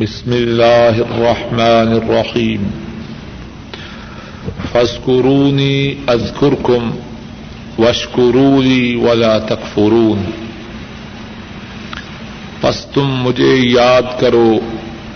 بسم 0.00 0.32
الله 0.32 1.00
الرحمن 1.10 1.92
الرحيم 1.92 2.70
فاذكروني 4.72 5.94
أذكركم 6.08 6.90
واشكروا 7.78 8.62
لي 8.62 8.94
ولا 8.94 9.38
تكفرون 9.38 10.30
پس 12.60 12.86
تم 12.86 13.22
مجھے 13.22 13.54
یاد 13.54 14.20
کرو، 14.20 14.58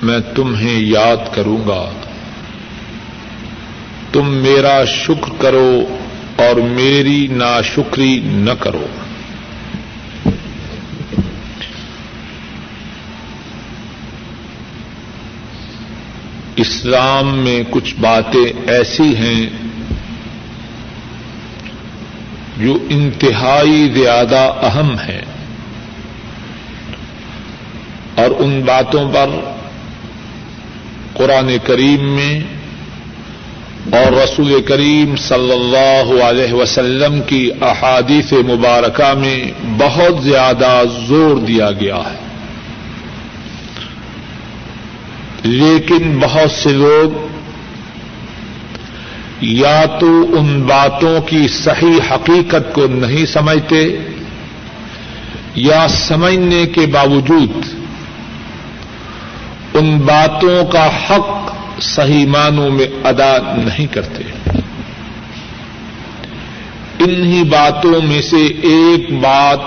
میں 0.02 0.18
تمہیں 0.34 0.80
یاد 0.80 1.34
کروں 1.34 1.68
گا۔ 1.68 1.90
تم 4.12 4.34
میرا 4.34 4.84
شکر 4.84 5.30
کرو 5.38 5.82
اور 6.36 6.56
میری 6.56 7.26
ناشکری 7.30 8.20
نہ 8.24 8.50
کرو۔ 8.60 8.86
اسلام 16.56 17.38
میں 17.38 17.62
کچھ 17.70 17.94
باتیں 18.00 18.70
ایسی 18.70 19.16
ہیں 19.16 19.50
جو 22.56 22.78
انتہائی 22.90 23.88
زیادہ 23.94 24.52
اہم 24.62 24.94
ہیں 25.08 25.20
اور 28.14 28.30
ان 28.38 28.62
باتوں 28.66 29.12
پر 29.12 29.28
قرآن 31.12 31.56
کریم 31.64 32.14
میں 32.14 32.40
اور 33.92 34.12
رسول 34.12 34.62
کریم 34.62 35.16
صلی 35.16 35.52
اللہ 35.52 36.22
علیہ 36.24 36.52
وسلم 36.52 37.22
کی 37.26 37.50
احادیث 37.60 38.32
مبارکہ 38.32 39.14
میں 39.14 39.44
بہت 39.78 40.22
زیادہ 40.22 40.82
زور 41.06 41.36
دیا 41.36 41.70
گیا 41.70 41.96
ہے۔ 41.96 42.31
لیکن 45.42 46.18
بہت 46.20 46.50
سے 46.50 46.68
لوگ 46.68 47.26
یا 49.40 49.84
تو 50.00 50.36
ان 50.38 50.62
باتوں 50.62 51.20
کی 51.20 51.48
صحیح 51.48 52.12
حقیقت 52.12 52.74
کو 52.74 52.86
نہیں 52.86 53.26
سمجھتے 53.26 53.96
یا 55.54 55.86
سمجھنے 55.88 56.66
کے 56.66 56.86
باوجود 56.86 57.50
ان 59.74 59.98
باتوں 59.98 60.64
کا 60.64 60.86
حق 60.86 61.54
صحیح 61.82 62.26
معنوں 62.26 62.70
میں 62.70 62.86
ادا 63.04 63.36
نہیں 63.56 63.86
کرتے۔ 63.86 64.22
انہی 66.98 67.42
باتوں 67.42 68.00
میں 68.02 68.22
سے 68.22 68.46
ایک 68.46 69.12
بات 69.12 69.60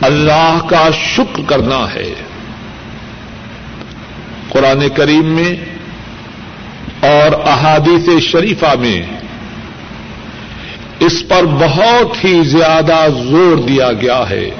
اللہ 0.00 0.58
کا 0.70 0.88
شکر 1.16 1.42
کرنا 1.46 1.94
ہے۔ 1.94 2.14
قرآن 4.48 4.88
کریم 4.88 5.24
میں 5.24 5.54
اور 7.00 7.48
احادیث 7.48 8.22
شریفہ 8.22 8.76
میں 8.80 9.02
اس 11.00 11.28
پر 11.28 11.44
بہت 11.44 12.24
ہی 12.24 12.42
زیادہ 12.44 12.96
زور 13.24 13.56
دیا 13.56 13.92
گیا 13.92 14.24
ہے 14.30 14.50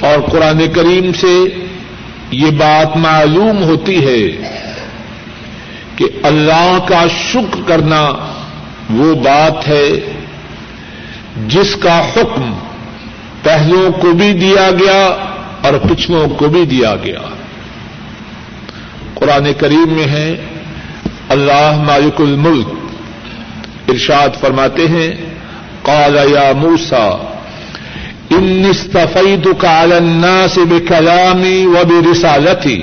اور 0.00 0.30
قرآن 0.30 0.66
کریم 0.74 1.12
سے 1.12 1.44
یہ 2.30 2.50
بات 2.50 2.96
معلوم 2.96 3.62
ہوتی 3.62 4.06
ہے 4.06 4.36
کہ 5.96 6.04
اللہ 6.22 6.78
کا 6.88 7.04
شکر 7.32 7.60
کرنا 7.66 8.10
وہ 8.90 9.14
بات 9.14 9.68
ہے 9.68 9.90
جس 11.48 11.76
کا 11.76 12.04
حکم 12.04 12.58
پہلوں 13.42 13.92
کو 13.92 14.12
بھی 14.12 14.32
دیا 14.32 14.70
گیا 14.70 15.06
اور 15.62 15.72
پچھلوں 15.88 16.28
کو 16.28 16.48
بھی 16.48 16.64
دیا 16.64 16.94
گیا۔ 17.04 17.20
قرآن 19.18 19.52
کریم 19.60 19.92
میں 19.96 20.06
ہے 20.06 20.28
اللہ 21.34 21.82
مالک 21.86 22.20
الملک۔ 22.20 22.68
ارشاد 23.88 24.40
فرماتے 24.40 24.86
ہیں، 24.88 25.10
قال 25.82 26.16
یا 26.32 26.52
موسا 26.58 27.08
ان 28.36 28.66
استفیتك 28.70 29.64
على 29.64 29.96
الناس 29.96 30.58
بكلامي 30.58 31.66
وبرسالتي 31.66 32.82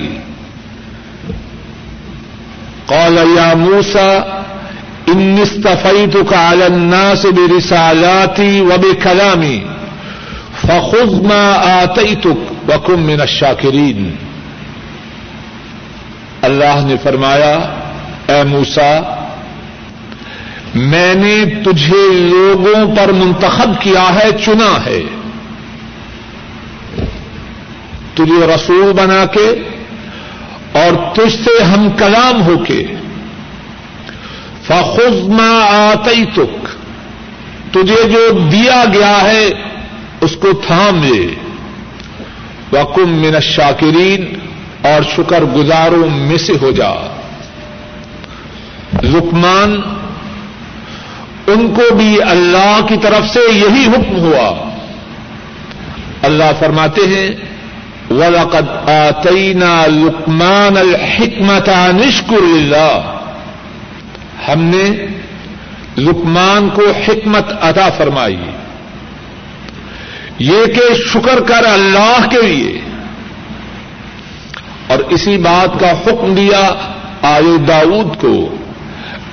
قال 2.86 3.16
يا 3.36 3.54
موسى 3.54 4.22
ان 5.08 5.38
استفیتك 5.42 6.32
على 6.32 6.66
الناس 6.66 7.26
برسالاتي 7.26 8.60
وبكلامي 8.60 9.62
فخذ 10.62 11.22
ما 11.26 11.46
آتيتك 11.82 12.36
وكن 12.68 12.98
من 12.98 13.20
الشاكرين 13.20 14.16
اللہ 16.44 16.84
نے 16.84 16.94
فرمایا، 17.02 17.58
اے 18.28 18.42
موسا 18.42 19.00
میں 20.74 21.14
نے 21.14 21.44
تجھے 21.44 22.08
لوگوں 22.12 22.96
پر 22.96 23.12
منتخب 23.12 23.82
کیا 23.82 24.14
ہے، 24.14 24.30
چنا 24.44 24.86
ہے۔ 24.86 25.02
تجھے 28.14 28.46
رسول 28.46 28.92
بنا 28.92 29.24
کے 29.24 29.68
اور 30.72 31.14
تجھ 31.14 31.44
سے 31.44 31.64
ہم 31.64 31.90
کلام 31.90 32.46
ہو 32.46 32.58
کے۔ 32.58 32.86
فخما 34.66 35.64
آتی 35.90 36.24
تک 36.24 36.66
تجھے 37.70 38.08
جو 38.08 38.48
دیا 38.52 38.84
گیا 38.92 39.22
ہے، 39.22 39.48
اس 40.20 40.36
کو 40.36 40.52
تھام 40.66 41.04
لے۔ 41.04 41.34
وکم 42.72 43.10
من 43.10 43.34
الشاکرین 43.34 44.38
اور 44.84 45.02
شکر 45.16 45.42
گزاروں 45.42 46.10
میں 46.10 46.38
سے 46.38 46.52
ہو 46.62 46.70
جا۔ 46.70 47.16
لکمان 49.02 49.80
ان 51.46 51.74
کو 51.74 51.94
بھی 51.94 52.22
اللہ 52.22 52.80
کی 52.88 52.94
طرف 53.02 53.32
سے 53.32 53.40
یہی 53.52 53.86
حکم 53.86 54.16
ہوا۔ 54.16 54.70
اللہ 56.22 56.44
فرماتے 56.58 57.00
ہیں، 57.00 57.30
وَلَقَدْ 58.10 58.88
آتَيْنَا 58.88 59.86
لُقْمَانَ 59.86 60.78
الْحِكْمَةَ 60.78 61.70
نِشْكُرِ 61.92 62.42
اللَّهِ۔ 62.42 63.14
ہم 64.48 64.62
نے 64.62 65.06
لکمان 65.98 66.68
کو 66.68 66.82
حکمت 66.90 67.52
عطا 67.60 67.88
فرمائی۔ 67.90 68.36
یہ 70.38 70.66
کہ 70.66 70.94
شکر 70.94 71.40
کر 71.40 71.64
اللہ 71.64 72.26
کے 72.30 72.42
لیے۔ 72.42 72.93
اور 74.86 74.98
اسی 74.98 75.36
بات 75.36 75.80
کا 75.80 75.90
حکم 75.90 76.34
دیا 76.34 76.74
آل 77.22 77.56
داود 77.68 78.20
کو۔ 78.20 78.56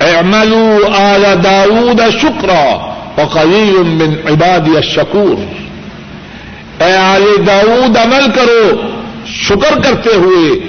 اعملوا 0.02 1.14
آل 1.14 1.26
داود 1.44 2.02
شکرا 2.22 2.94
وقلیل 3.18 3.84
من 3.84 4.14
عبادی 4.32 4.76
الشکور۔ 4.76 5.62
اے 6.84 6.96
آل 6.96 7.48
داود 7.48 7.98
عمل 7.98 8.32
کرو، 8.36 8.82
شکر 9.28 9.80
کرتے 9.80 10.16
ہوئے 10.16 10.68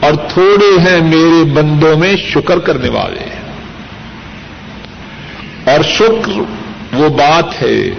اور 0.00 0.12
تھوڑے 0.28 0.80
ہیں 0.80 1.00
میرے 1.00 1.44
بندوں 1.44 1.96
میں 1.96 2.16
شکر 2.16 2.58
کرنے 2.58 2.88
والے۔ 2.88 3.24
اور 5.70 5.82
شکر 5.82 6.32
وہ 6.92 7.08
بات 7.08 7.62
ہے، 7.62 7.90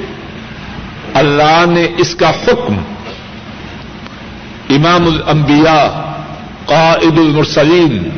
اللہ 1.14 1.66
نے 1.68 1.88
اس 1.98 2.16
کا 2.16 2.30
حکم، 2.30 2.78
امام 4.70 5.06
الانبیاء 5.06 6.15
قائد 6.66 7.20
المرسلین۔ 7.20 8.10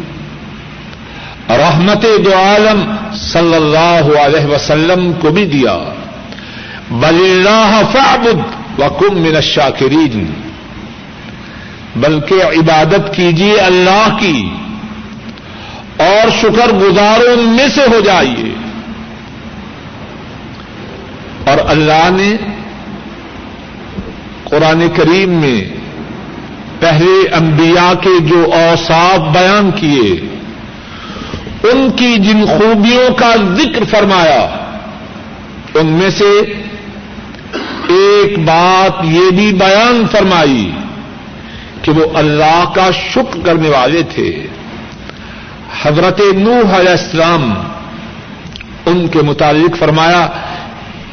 رحمت 1.50 2.06
دو 2.26 2.34
عالم 2.36 2.96
صلی 3.16 3.56
اللہ 3.56 4.20
علیہ 4.20 4.46
وسلم 4.46 5.12
کو 5.14 5.30
بھی 5.30 5.46
دیا۔ 5.46 5.94
بل 6.92 7.48
اللہ 7.48 7.82
فعبد 7.92 8.40
وکم 8.82 9.22
من 9.22 9.36
الشاکرین۔ 9.36 10.26
بلکہ 11.96 12.34
عبادت 12.34 13.16
کیجیے 13.16 13.58
اللہ 13.60 14.18
کی۔ 14.20 14.50
اور 15.98 16.30
شکر 16.42 16.74
گزاروں 16.74 17.42
میں 17.42 17.68
سے 17.76 17.82
ہو 17.82 18.00
جائیے۔ 18.00 18.54
اور 21.46 21.58
اللہ 21.68 22.10
نے 22.12 22.36
قرآن 24.44 24.88
کریم 24.96 25.30
میں 25.30 25.77
پہلے 26.80 27.36
انبیاء 27.36 27.94
کے 27.94 28.20
جو 28.20 28.50
اوصاف 28.54 29.20
بیان 29.34 29.72
کیے، 29.72 30.38
ان 31.64 31.90
کی 31.96 32.16
جن 32.18 32.46
خوبیوں 32.46 33.14
کا 33.14 33.36
ذکر 33.56 33.84
فرمایا، 33.84 34.58
ان 35.74 35.86
میں 35.86 36.10
سے 36.10 36.54
ایک 37.90 38.40
بات 38.40 39.06
یہ 39.06 39.30
بھی 39.30 39.54
بیان 39.54 40.04
فرمائی 40.12 40.72
کہ 41.82 41.92
وہ 41.92 42.06
اللہ 42.14 42.64
کا 42.76 42.90
شکر 42.92 43.40
کرنے 43.46 43.70
والے 43.70 44.02
تھے۔ 44.04 44.48
حضرت 45.84 46.22
نوح 46.36 46.80
علیہ 46.80 46.90
السلام 46.90 47.54
ان 48.86 49.08
کے 49.08 49.20
متعلق 49.22 49.78
فرمایا، 49.78 50.28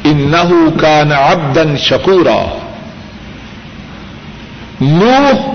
انہو 0.03 0.69
کان 0.81 1.11
عبدا 1.11 1.75
شکورا۔ 1.75 2.57
نوح 4.81 5.54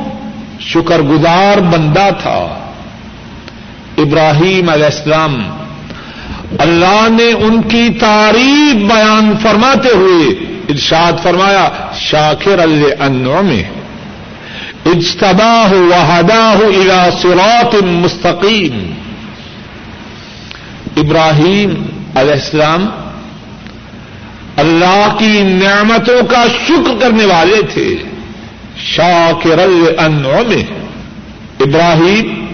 شکر 0.60 1.00
گزار 1.00 1.60
بندہ 1.60 2.08
تھا۔ 2.22 2.70
ابراہیم 3.98 4.68
علیہ 4.68 4.84
السلام 4.84 5.50
اللہ 6.58 7.06
نے 7.10 7.32
ان 7.32 7.62
کی 7.62 7.88
تعریف 8.00 8.74
بیان 8.74 9.34
فرماتے 9.42 9.88
ہوئے 9.88 10.26
ارشاد 10.68 11.12
فرمایا، 11.22 11.68
شاکر 11.98 12.58
اللہ 12.58 13.40
میں 13.40 13.62
اجتبا 14.86 15.66
ہو 15.70 15.84
وحدا 15.84 16.54
ہو 16.54 16.72
سرات 17.22 17.74
مستقیم۔ 17.84 18.92
ابراہیم 20.96 21.70
علیہ 22.14 22.32
السلام 22.32 22.86
اللہ 24.56 25.14
کی 25.18 25.42
نعمتوں 25.42 26.26
کا 26.26 26.44
شکر 26.66 27.00
کرنے 27.00 27.24
والے 27.24 27.62
تھے۔ 27.74 27.94
شاکر 28.84 29.58
الانعم. 29.58 30.74
ابراہیم، 31.60 32.46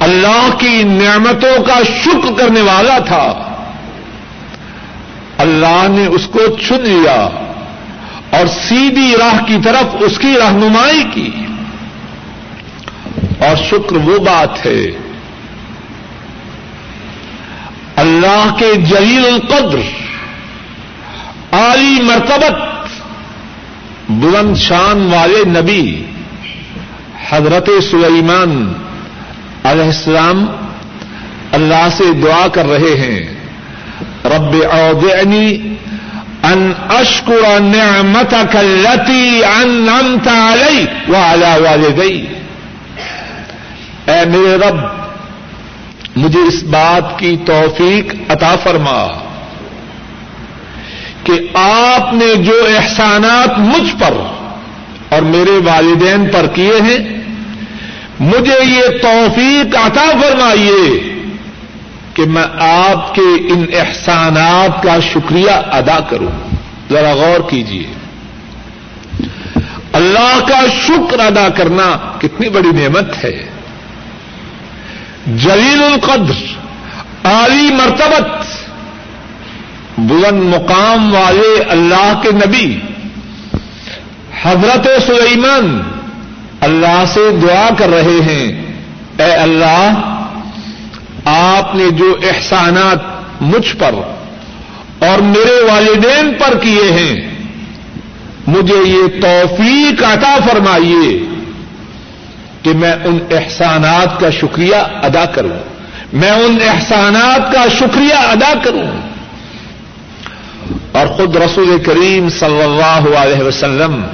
اللہ 0.00 0.48
کی 0.58 0.82
نعمتوں 0.82 1.64
کا 1.64 1.80
شکر 2.04 2.44
کرنے 2.44 2.60
والا 2.60 2.98
تھا۔ 2.98 3.42
اللہ 5.38 5.86
نے 5.88 6.06
اس 6.06 6.26
کو 6.26 6.38
چن 6.68 6.80
لیا 6.80 7.28
اور 8.30 8.46
سیدھی 8.46 9.14
راہ 9.18 9.44
کی 9.44 9.56
طرف 9.64 9.96
اس 10.00 10.18
کی 10.18 10.34
رہنمائی 10.38 11.02
کی۔ 11.14 11.30
اور 13.38 13.56
شکر 13.56 13.96
وہ 13.96 14.18
بات 14.18 14.66
ہے، 14.66 14.86
اللہ 17.96 18.54
کے 18.58 18.74
جلیل 18.74 19.26
القدر، 19.26 19.78
عالی 21.52 22.02
مرتبت 22.02 22.65
بلند 24.08 24.56
شان 24.56 25.12
والے 25.12 25.60
نبی 25.60 26.04
حضرت 27.28 27.68
سلیمان 27.90 28.72
علیہ 29.64 29.84
السلام 29.84 30.46
اللہ 31.52 31.88
سے 31.96 32.12
دعا 32.12 32.46
کر 32.48 32.66
رہے 32.66 32.94
ہیں۔ 32.98 33.34
رب 34.24 34.54
اوزعنی 34.70 35.74
ان 36.42 36.72
اشکر 36.88 37.60
نعمتك 37.60 38.56
التي 38.56 39.42
انعمت 39.60 40.28
علی 40.28 40.86
وعلى 41.08 41.62
والدی۔ 41.62 42.26
اے 44.06 44.24
میرے 44.28 44.56
رب، 44.56 44.76
مجھے 46.16 46.40
اس 46.40 46.62
بات 46.62 47.18
کی 47.18 47.36
توفیق 47.46 48.14
عطا 48.28 48.56
فرما۔ 48.62 49.25
کہ 51.26 51.58
آپ 51.58 52.14
نے 52.14 52.34
جو 52.34 52.52
احسانات 52.78 53.58
مجھ 53.58 53.94
پر 53.98 54.14
اور 55.08 55.22
میرے 55.22 55.58
والدین 55.64 56.28
پر 56.32 56.46
کیے 56.46 56.74
ہیں، 56.82 56.98
مجھے 58.20 58.64
یہ 58.64 58.98
توفیق 59.02 59.76
عطا 59.76 60.04
فرمائیے 60.22 61.14
کہ 62.14 62.22
میں 62.26 62.44
آپ 62.58 63.14
کے 63.14 63.52
ان 63.52 63.66
احسانات 63.72 64.82
کا 64.82 65.00
شکریہ 65.00 65.50
ادا 65.50 66.00
کروں۔ 66.10 66.48
ذرا 66.90 67.12
غور 67.12 67.50
کیجیے 67.50 67.86
اللہ 69.92 70.38
کا 70.48 70.60
شکر 70.86 71.20
ادا 71.20 71.48
کرنا 71.48 72.16
کتنی 72.20 72.48
بڑی 72.48 72.68
نعمت 72.74 73.24
ہے۔ 73.24 73.46
جلیل 75.26 75.82
القدر، 75.82 76.34
عالی 77.24 77.74
مرتبت 77.74 78.45
بلند 79.98 80.54
مقام 80.54 81.14
والے 81.14 81.62
اللہ 81.68 82.20
کے 82.22 82.30
نبی، 82.32 82.80
حضرت 84.42 84.88
سلیمان 85.06 85.82
اللہ 86.60 87.04
سے 87.06 87.20
دعا 87.42 87.68
کر 87.78 87.88
رہے 87.88 88.20
ہیں، 88.22 88.72
اے 89.18 89.32
اللہ، 89.32 89.92
آپ 91.24 91.74
نے 91.74 91.90
جو 91.90 92.16
احسانات 92.22 92.98
مجھ 93.40 93.76
پر 93.76 93.94
اور 94.98 95.18
میرے 95.18 95.72
والدین 95.72 96.32
پر 96.38 96.58
کیے 96.58 96.92
ہیں، 96.92 97.34
مجھے 98.46 98.88
یہ 98.88 99.20
توفیق 99.22 100.02
عطا 100.02 100.36
فرمائیے 100.50 101.24
کہ 102.62 102.72
میں 102.74 102.92
ان 103.04 103.18
احسانات 103.30 104.20
کا 104.20 104.30
شکریہ 104.30 104.76
ادا 105.02 105.24
کروں۔ 105.24 105.58
میں 106.12 106.30
ان 106.30 106.58
احسانات 106.68 107.52
کا 107.52 107.64
شکریہ 107.78 108.14
ادا 108.14 108.52
کروں۔ 108.64 109.05
اور 110.96 111.06
خود 111.06 111.36
رسول 111.36 111.82
کریم 111.86 112.28
صلی 112.28 112.62
اللہ 112.62 113.16
علیہ 113.16 113.42
وسلم 113.42 114.06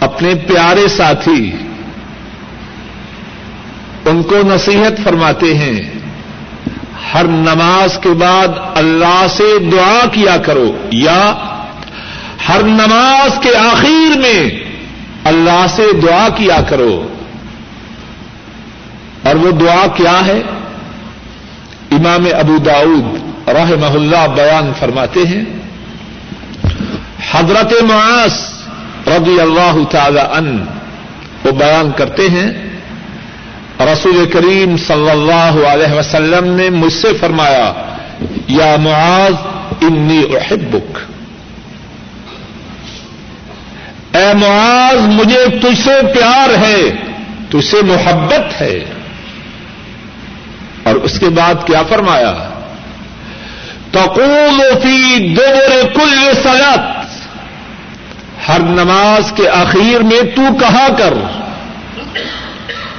اپنے 0.00 0.34
پیارے 0.34 0.88
ساتھی 0.88 1.56
ان 4.04 4.22
کو 4.22 4.36
نصیحت 4.44 5.04
فرماتے 5.04 5.54
ہیں، 5.54 5.80
ہر 7.14 7.24
نماز 7.24 7.98
کے 8.02 8.08
بعد 8.08 8.48
اللہ 8.74 9.26
سے 9.36 9.58
دعا 9.72 10.06
کیا 10.12 10.36
کرو 10.36 10.76
یا 10.90 11.34
ہر 12.48 12.62
نماز 12.62 13.38
کے 13.42 13.56
آخر 13.56 14.18
میں 14.18 14.64
اللہ 15.24 15.66
سے 15.68 15.92
دعا 16.02 16.28
کیا 16.36 16.60
کرو۔ 16.68 17.08
اور 19.22 19.34
وہ 19.34 19.50
دعا 19.50 19.86
کیا 19.86 20.26
ہے؟ 20.26 20.42
امام 21.90 22.26
ابو 22.38 22.58
داؤد 22.58 23.27
راہ 23.52 23.70
اللہ 23.94 24.26
بیان 24.34 24.72
فرماتے 24.78 25.20
ہیں۔ 25.20 25.44
حضرت 27.32 27.82
معاذ 27.82 28.32
رضی 29.08 29.40
اللہ 29.40 29.84
تعالی 29.90 30.20
ان 30.20 30.64
وہ 31.44 31.50
بیان 31.50 31.90
کرتے 31.96 32.22
ہیں۔ 32.22 32.68
رسول 33.80 34.26
کریم 34.32 34.76
صلی 34.76 35.10
اللہ 35.10 35.66
علیہ 35.66 35.94
وسلم 35.94 36.56
نے 36.56 36.70
مجھ 36.70 36.92
سے 36.92 37.08
فرمایا، 37.20 37.72
یا 38.48 38.76
معاذ، 38.76 39.34
انی 39.80 40.22
احبک۔ 40.36 40.98
اے 44.16 44.34
معاذ، 44.34 45.00
مجھے 45.00 45.46
تجھ 45.62 45.84
سے 45.84 45.92
پیار 46.14 46.48
ہے، 46.48 46.82
تجھ 47.48 47.64
سے 47.64 47.76
محبت 47.82 48.62
ہے۔ 48.62 48.84
اور 50.82 50.94
اس 50.94 51.20
کے 51.20 51.28
بعد 51.28 51.54
کیا 51.66 51.82
فرمایا؟ 51.82 52.57
تقول 53.92 54.60
فی 54.82 55.34
دور 55.34 55.86
کل 55.94 56.32
سلط 56.42 56.98
ہر 58.48 58.58
نماز 58.58 59.32
کے 59.32 59.48
اخیر 59.48 60.00
میں 60.00 60.36
تو 60.36 60.42
کہا 60.60 60.88
کر۔ 60.98 61.14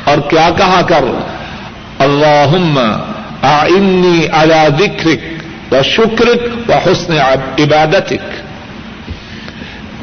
اور 0.04 0.18
کیا 0.18 0.50
کہا 0.58 0.82
کر؟ 0.82 1.04
اللہ 2.00 2.80
آئنی 3.42 4.28
علی 4.32 4.84
ذکرک 4.84 5.20
و 5.74 5.84
شکرک 5.84 6.70
و 6.70 6.74
حسن 6.74 7.14
عبادتک۔ 7.60 8.42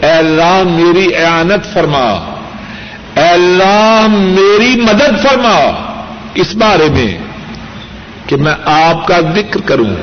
اے 0.05 0.11
اللہ 0.11 0.63
میری 0.65 1.17
اعانت 1.17 1.73
فرما۔ 1.73 2.35
اے 3.15 3.29
اللہ 3.29 4.07
میری 4.11 4.81
مدد 4.81 5.23
فرما۔ 5.23 5.87
اس 6.35 6.55
بارے 6.55 6.89
میں 6.89 7.19
کہ 8.27 8.37
میں 8.37 8.55
آپ 8.65 9.07
کا 9.07 9.21
ذکر 9.21 9.61
کروں۔ 9.61 9.95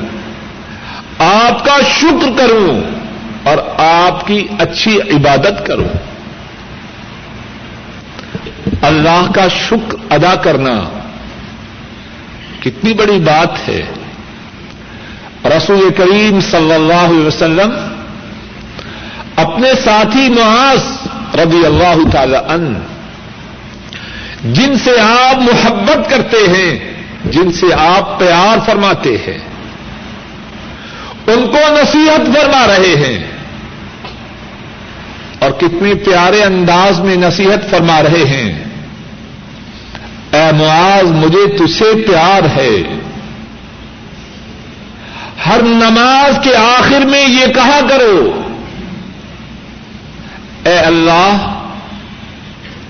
آپ 1.18 1.64
کا 1.64 1.76
شکر 2.00 2.28
کروں 2.36 2.80
اور 3.42 3.80
آپ 3.80 4.26
کی 4.26 4.48
اچھی 4.58 5.00
عبادت 5.00 5.66
کروں۔ 5.66 5.88
اللہ 8.82 9.32
کا 9.34 9.48
شکر 9.48 10.12
ادا 10.12 10.34
کرنا 10.34 10.80
کتنی 12.60 12.92
بڑی 12.92 13.18
بات 13.18 13.68
ہے۔ 13.68 13.82
رسول 15.44 15.88
کریم 15.96 16.40
صلی 16.40 16.72
اللہ 16.72 16.94
علیہ 16.94 17.26
وسلم 17.26 17.70
اپنے 19.36 19.72
ساتھی 19.84 20.28
معاذ 20.28 20.82
رضی 21.40 21.66
اللہ 21.66 22.10
تعالی 22.12 22.36
ان 22.48 22.80
جن 24.44 24.78
سے 24.78 25.00
آپ 25.00 25.36
محبت 25.36 26.10
کرتے 26.10 26.36
ہیں، 26.36 26.94
جن 27.24 27.52
سے 27.52 27.66
آپ 27.78 28.18
پیار 28.18 28.58
فرماتے 28.66 29.16
ہیں۔ 29.16 29.53
ان 31.26 31.46
کو 31.46 31.58
نصیحت 31.70 32.26
فرما 32.26 32.66
رہے 32.66 32.94
ہیں۔ 33.06 33.34
اور 35.38 35.50
کتنے 35.50 35.94
پیارے 35.94 36.42
انداز 36.42 37.00
میں 37.00 37.16
نصیحت 37.16 37.70
فرما 37.70 38.02
رہے 38.02 38.24
ہیں۔ 38.24 38.64
اے 40.32 40.52
معاذ، 40.52 41.04
مجھے 41.04 41.56
تجھ 41.58 41.78
سے 41.78 41.84
پیار 42.06 42.42
ہے۔ 42.56 42.98
ہر 45.46 45.62
نماز 45.62 46.38
کے 46.42 46.56
آخر 46.56 47.00
میں 47.00 47.28
یہ 47.28 47.46
کہا 47.46 47.80
کرو۔ 47.88 48.42
اے 50.64 50.78
اللہ، 50.78 51.60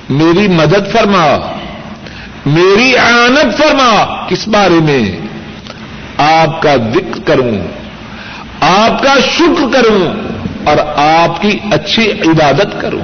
میری 0.08 0.48
مدد 0.48 0.92
فرما۔ 0.92 1.36
میری 2.46 2.96
آنت 2.96 3.58
فرما۔ 3.58 4.26
کس 4.28 4.48
بارے 4.48 4.80
میں؟ 4.80 5.20
آپ 6.18 6.62
کا 6.62 6.76
ذکر 6.76 7.20
کروں۔ 7.26 7.83
آپ 8.64 9.02
کا 9.02 9.14
شکر 9.20 9.72
کروں 9.72 10.14
اور 10.64 10.76
آپ 10.96 11.42
کی 11.42 11.58
اچھی 11.72 12.12
عبادت 12.12 12.80
کروں۔ 12.80 13.00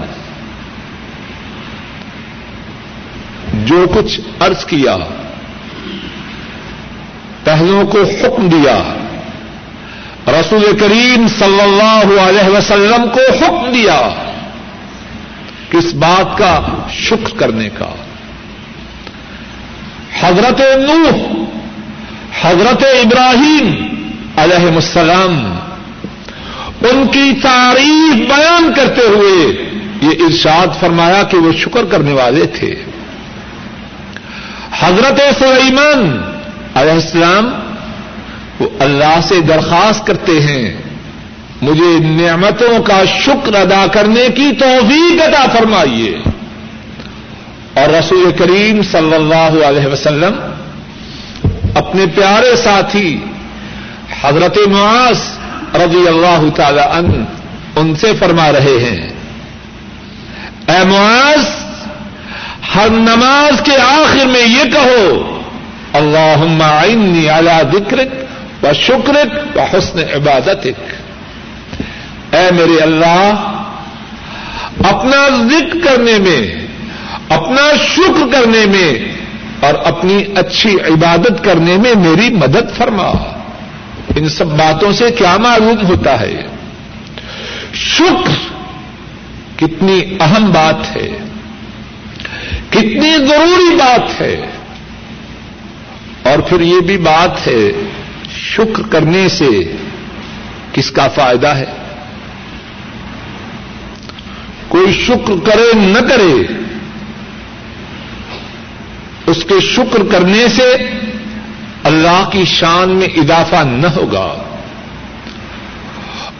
جو 3.54 3.86
کچھ 3.94 4.20
ارض 4.40 4.64
کیا، 4.64 4.96
پہلوں 7.44 7.86
کو 7.86 8.02
حکم 8.02 8.48
دیا۔ 8.48 8.94
رسول 10.28 10.78
کریم 10.80 11.26
صلی 11.38 11.60
اللہ 11.60 12.20
علیہ 12.20 12.56
وسلم 12.56 13.08
کو 13.12 13.20
حکم 13.20 13.72
دیا 13.72 14.08
کس 15.70 15.94
بات 15.94 16.38
کا 16.38 16.60
شکر 16.90 17.38
کرنے 17.38 17.68
کا۔ 17.68 17.94
حضرت 20.20 20.60
نوح، 20.60 21.44
حضرت 22.42 22.84
ابراہیم 23.04 23.86
علیہ 24.36 24.74
السلام 24.74 25.49
ان 26.82 27.06
کی 27.06 27.32
تعریف 27.42 28.14
بیان 28.14 28.72
کرتے 28.76 29.00
ہوئے 29.00 29.70
یہ 30.02 30.24
ارشاد 30.24 30.66
فرمایا 30.80 31.22
کہ 31.22 31.36
وہ 31.36 31.52
شکر 31.52 31.84
کرنے 31.84 32.12
والے 32.12 32.46
تھے۔ 32.46 32.74
حضرت 34.78 35.20
سلیمان 35.38 36.22
علیہ 36.74 36.92
السلام 36.92 37.48
وہ 38.60 38.68
اللہ 38.78 39.20
سے 39.28 39.40
درخواست 39.40 40.06
کرتے 40.06 40.40
ہیں، 40.40 40.82
مجھے 41.62 41.98
نعمتوں 42.00 42.82
کا 42.82 43.04
شکر 43.20 43.54
ادا 43.54 43.86
کرنے 43.92 44.28
کی 44.34 44.50
توفیق 44.58 45.22
ادا 45.22 45.46
فرمائیے۔ 45.58 46.18
اور 47.74 47.88
رسول 47.88 48.32
کریم 48.38 48.82
صلی 48.82 49.14
اللہ 49.14 49.64
علیہ 49.64 49.86
وسلم، 49.86 50.32
اپنے 51.74 52.04
پیارے 52.14 52.56
ساتھی، 52.56 53.18
حضرت 54.22 54.58
معاذ 54.68 55.39
رضی 55.74 56.08
اللہ 56.08 56.42
تعالی 56.56 56.82
عنہ 56.92 57.24
ان 57.76 57.94
سے 57.94 58.12
فرما 58.18 58.52
رہے 58.52 58.78
ہیں۔ 58.84 59.08
اے 60.68 60.84
معاذ، 60.84 61.44
ہر 62.74 62.90
نماز 62.90 63.60
کے 63.64 63.76
آخر 63.76 64.26
میں 64.26 64.46
یہ 64.46 64.72
کہو 64.72 65.38
اللہ 65.92 66.62
عینی 66.62 67.28
اعلی 67.30 67.78
ذکرک 67.78 68.64
و 68.64 68.72
شکرک 68.72 69.56
و 69.56 69.60
حسن 69.60 69.98
عبادت 69.98 70.66
اے 72.34 72.50
میرے 72.50 72.82
اللہ، 72.82 73.32
اپنا 74.84 75.28
ذکر 75.28 75.78
کرنے 75.84 76.18
میں، 76.18 76.66
اپنا 77.28 77.76
شکر 77.88 78.32
کرنے 78.32 78.66
میں 78.66 78.92
اور 79.60 79.74
اپنی 79.84 80.24
اچھی 80.36 80.74
عبادت 80.74 81.44
کرنے 81.44 81.76
میں 81.76 81.94
میری 81.94 82.34
مدد 82.34 82.76
فرما۔ 82.76 83.39
ان 84.16 84.28
سب 84.28 84.46
باتوں 84.58 84.92
سے 84.92 85.10
کیا 85.18 85.36
معلوم 85.36 85.86
ہوتا 85.86 86.18
ہے؟ 86.20 86.34
شکر 87.74 88.38
کتنی 89.56 90.00
اہم 90.20 90.50
بات 90.52 90.96
ہے، 90.96 91.08
کتنی 92.70 93.12
ضروری 93.26 93.74
بات 93.76 94.20
ہے، 94.20 94.34
اور 96.22 96.38
پھر 96.38 96.60
یہ 96.60 96.80
بھی 96.86 96.96
بات 97.04 97.46
ہے، 97.46 97.62
شکر 98.30 98.82
کرنے 98.90 99.28
سے 99.28 99.48
کس 100.72 100.90
کا 100.90 101.06
فائدہ 101.08 101.54
ہے؟ 101.56 101.70
کوئی 104.68 104.92
شکر 105.02 105.38
کرے 105.46 105.68
نہ 105.76 106.00
کرے، 106.08 106.34
اس 109.26 109.44
کے 109.48 109.60
شکر 109.66 110.02
کرنے 110.12 110.46
سے 110.48 110.68
اللہ 111.84 112.28
کی 112.32 112.44
شان 112.44 112.88
میں 112.88 113.06
اضافہ 113.06 113.56
نہ 113.56 113.86
ہوگا 113.86 114.34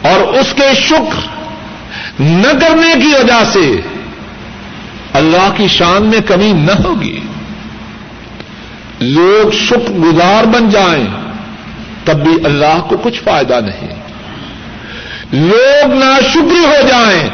اور 0.01 0.33
اس 0.33 0.53
کے 0.55 0.73
شکر 0.75 1.27
نہ 2.19 2.47
کرنے 2.47 2.93
کی 3.01 3.07
وجہ 3.07 3.43
سے 3.51 3.81
اللہ 5.13 5.53
کی 5.55 5.67
شان 5.67 6.03
میں 6.03 6.19
کمی 6.19 6.51
نہ 6.51 6.71
ہوگی۔ 6.83 7.19
لوگ 8.99 9.51
شکر 9.51 9.91
گزار 9.91 10.45
بن 10.45 10.69
جائیں 10.69 11.07
تب 12.05 12.23
بھی 12.23 12.45
اللہ 12.45 12.79
کو 12.87 12.97
کچھ 12.97 13.21
فائدہ 13.23 13.59
نہیں۔ 13.65 13.87
لوگ 15.31 15.93
نہ 15.93 16.19
شکری 16.33 16.65
ہو 16.65 16.87
جائیں 16.87 17.29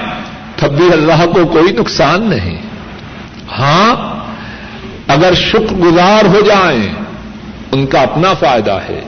تب 0.55 0.71
بھی 0.71 0.93
اللہ 0.93 1.25
کو 1.25 1.45
کوئی 1.45 1.71
نقصان 1.71 2.29
نہیں۔ 2.29 2.61
ہاں 3.59 4.17
اگر 5.07 5.33
شکر 5.33 5.73
گزار 5.73 6.25
ہو 6.25 6.41
جائیں 6.41 7.06
ان 7.71 7.85
کا 7.85 8.01
اپنا 8.01 8.33
فائدہ 8.33 8.79
ہے۔ 8.89 9.01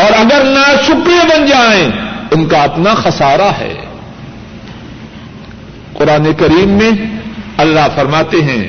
اور 0.00 0.12
اگر 0.18 0.44
نہ 0.44 0.82
شکریہ 0.86 1.28
بن 1.28 1.46
جائیں، 1.46 1.90
ان 2.30 2.46
کا 2.46 2.62
اپنا 2.62 2.94
خسارہ 2.94 3.50
ہے۔ 3.58 3.74
قرآن 5.92 6.32
کریم 6.38 6.68
میں 6.68 6.90
اللہ 7.56 7.88
فرماتے 7.94 8.36
ہیں، 8.42 8.68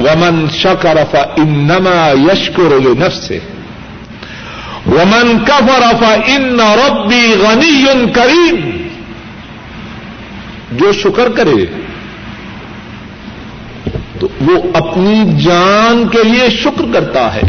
ومن 0.00 0.46
شکرف 0.50 1.16
انما 1.36 2.32
یشکر 2.32 2.78
نفسه 2.98 3.36
ومن 4.86 5.44
کفر 5.44 5.82
فان 6.00 6.60
ربی 6.60 7.34
غنی 7.40 8.12
کریم 8.12 8.86
جو 10.72 10.92
شکر 10.92 11.28
کرے 11.36 11.81
تو 14.22 14.28
وہ 14.40 14.62
اپنی 14.74 15.42
جان 15.44 16.08
کے 16.08 16.22
لیے 16.24 16.50
شکر 16.50 16.82
کرتا 16.92 17.34
ہے۔ 17.34 17.40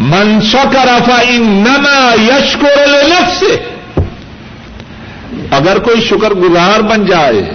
من 0.00 0.40
شکر 0.40 0.88
انما 1.28 2.14
یشکر 2.28 2.86
لنفسه۔ 2.86 3.54
اگر 5.50 5.78
کوئی 5.78 6.00
شکر 6.00 6.30
گزار 6.30 6.80
بن 6.80 7.06
جائے، 7.06 7.50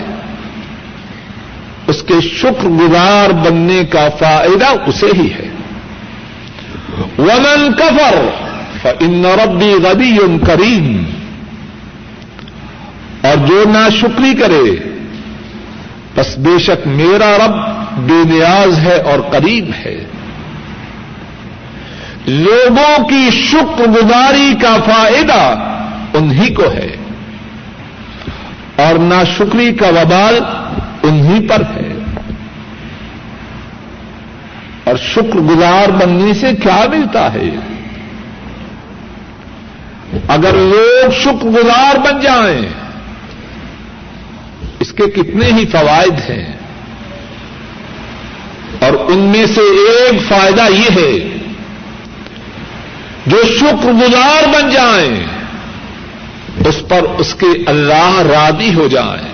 اس 1.87 2.03
کے 2.03 2.21
شکر 2.21 2.67
گزار 2.67 3.29
بننے 3.29 3.83
کا 3.85 4.09
فائدہ 4.19 4.67
اسے 4.87 5.07
ہی 5.17 5.33
ہے۔ 5.33 5.49
ومن 7.17 7.73
کفر 7.73 8.29
فان 8.81 9.25
ربی 9.25 9.73
غبی 9.73 10.17
کریم۔ 10.47 11.03
اور 13.21 13.47
جو 13.47 13.63
نا 13.67 13.89
شکری 13.89 14.33
کرے 14.33 14.90
بس 16.21 16.37
بے 16.37 16.59
شک 16.59 16.87
میرا 16.87 17.37
رب 17.37 17.55
بے 17.97 18.33
نیاز 18.33 18.79
ہے 18.79 18.97
اور 18.97 19.19
قریب 19.19 19.71
ہے۔ 19.85 20.05
لوگوں 22.25 23.09
کی 23.09 23.29
شکر 23.31 23.83
گزاری 23.83 24.53
کا 24.61 24.77
فائدہ 24.85 25.55
انہی 26.13 26.53
کو 26.53 26.63
ہے 26.63 26.95
اور 28.75 28.99
نا 28.99 29.23
شکری 29.37 29.73
کا 29.73 29.87
وبال 29.87 30.39
انہی 31.03 31.47
پر 31.47 31.61
ہے۔ 31.75 31.93
اور 34.83 34.95
شکر 34.97 35.39
گزار 35.39 35.91
بننے 35.91 36.33
سے 36.33 36.55
کیا 36.63 36.85
ملتا 36.89 37.33
ہے؟ 37.33 37.49
اگر 40.27 40.53
لوگ 40.53 41.11
شکر 41.11 41.45
گزار 41.45 41.97
بن 41.97 42.19
جائیں 42.19 42.80
اس 44.81 44.91
کے 44.91 45.03
کتنے 45.03 45.45
ہی 45.45 45.65
فوائد 45.65 46.29
ہیں۔ 46.29 46.55
اور 48.79 49.11
ان 49.11 49.17
میں 49.17 49.45
سے 49.45 49.61
ایک 49.61 50.21
فائدہ 50.27 50.61
یہ 50.61 51.01
ہے، 51.01 51.37
جو 53.27 53.43
شکر 53.59 53.91
گزار 53.91 54.47
بن 54.47 54.69
جائیں، 54.69 55.25
اس 56.65 56.81
پر 56.89 57.01
اس 57.17 57.35
کے 57.35 57.47
اللہ 57.65 58.19
راضی 58.19 58.73
ہو 58.73 58.87
جائیں۔ 58.87 59.31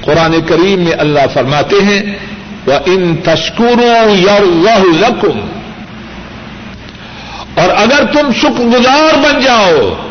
قرآن 0.00 0.34
کریم 0.46 0.80
میں 0.80 0.92
اللہ 0.98 1.20
فرماتے 1.32 1.76
ہیں 1.84 2.02
وہ 2.66 2.74
ان 2.86 3.16
تشکروں 3.16 4.14
یا 4.14 4.78
لکم 5.00 5.60
اور 7.54 7.70
اگر 7.76 8.04
تم 8.12 8.32
شکر 8.32 8.64
گزار 8.64 9.16
بن 9.16 9.40
جاؤ 9.40 10.10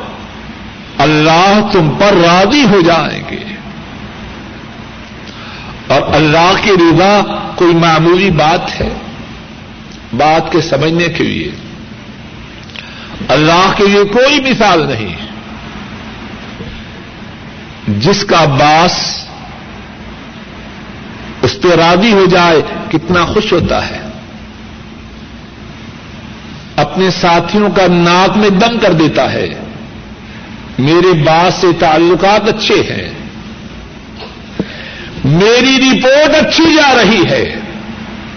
اللہ 1.03 1.69
تم 1.71 1.89
پر 1.99 2.13
راضی 2.13 2.63
ہو 2.63 2.81
جائیں 2.81 3.23
گے۔ 3.31 3.43
اور 5.87 6.01
اللہ 6.13 6.53
کی 6.61 6.71
رضا 6.71 7.21
کوئی 7.55 7.75
معمولی 7.75 8.31
بات 8.31 8.81
ہے؟ 8.81 8.89
بات 10.13 10.51
کے 10.51 10.61
سمجھنے 10.61 11.07
کے 11.07 11.23
لیے۔ 11.23 11.51
اللہ 13.27 13.71
کے 13.77 13.87
لیے 13.87 14.03
کوئی 14.03 14.51
مثال 14.51 14.87
نہیں۔ 14.89 15.15
جس 17.87 18.25
کا 18.25 18.45
باس 18.45 19.25
اس 21.41 21.61
پہ 21.61 21.67
راضی 21.75 22.13
ہو 22.13 22.25
جائے 22.25 22.61
کتنا 22.91 23.25
خوش 23.25 23.53
ہوتا 23.53 23.89
ہے۔ 23.89 23.99
اپنے 26.75 27.09
ساتھیوں 27.11 27.69
کا 27.69 27.87
ناک 27.87 28.37
میں 28.37 28.49
دم 28.49 28.79
کر 28.79 28.91
دیتا 28.93 29.33
ہے۔ 29.33 29.62
میرے 30.79 31.13
باس 31.13 31.53
سے 31.53 31.67
تعلقات 31.79 32.49
اچھے 32.49 32.75
ہیں۔ 32.75 33.09
میری 35.25 35.77
رپورٹ 35.77 36.35
اچھی 36.35 36.63
جا 36.75 36.93
رہی 36.95 37.23
ہے۔ 37.29 37.55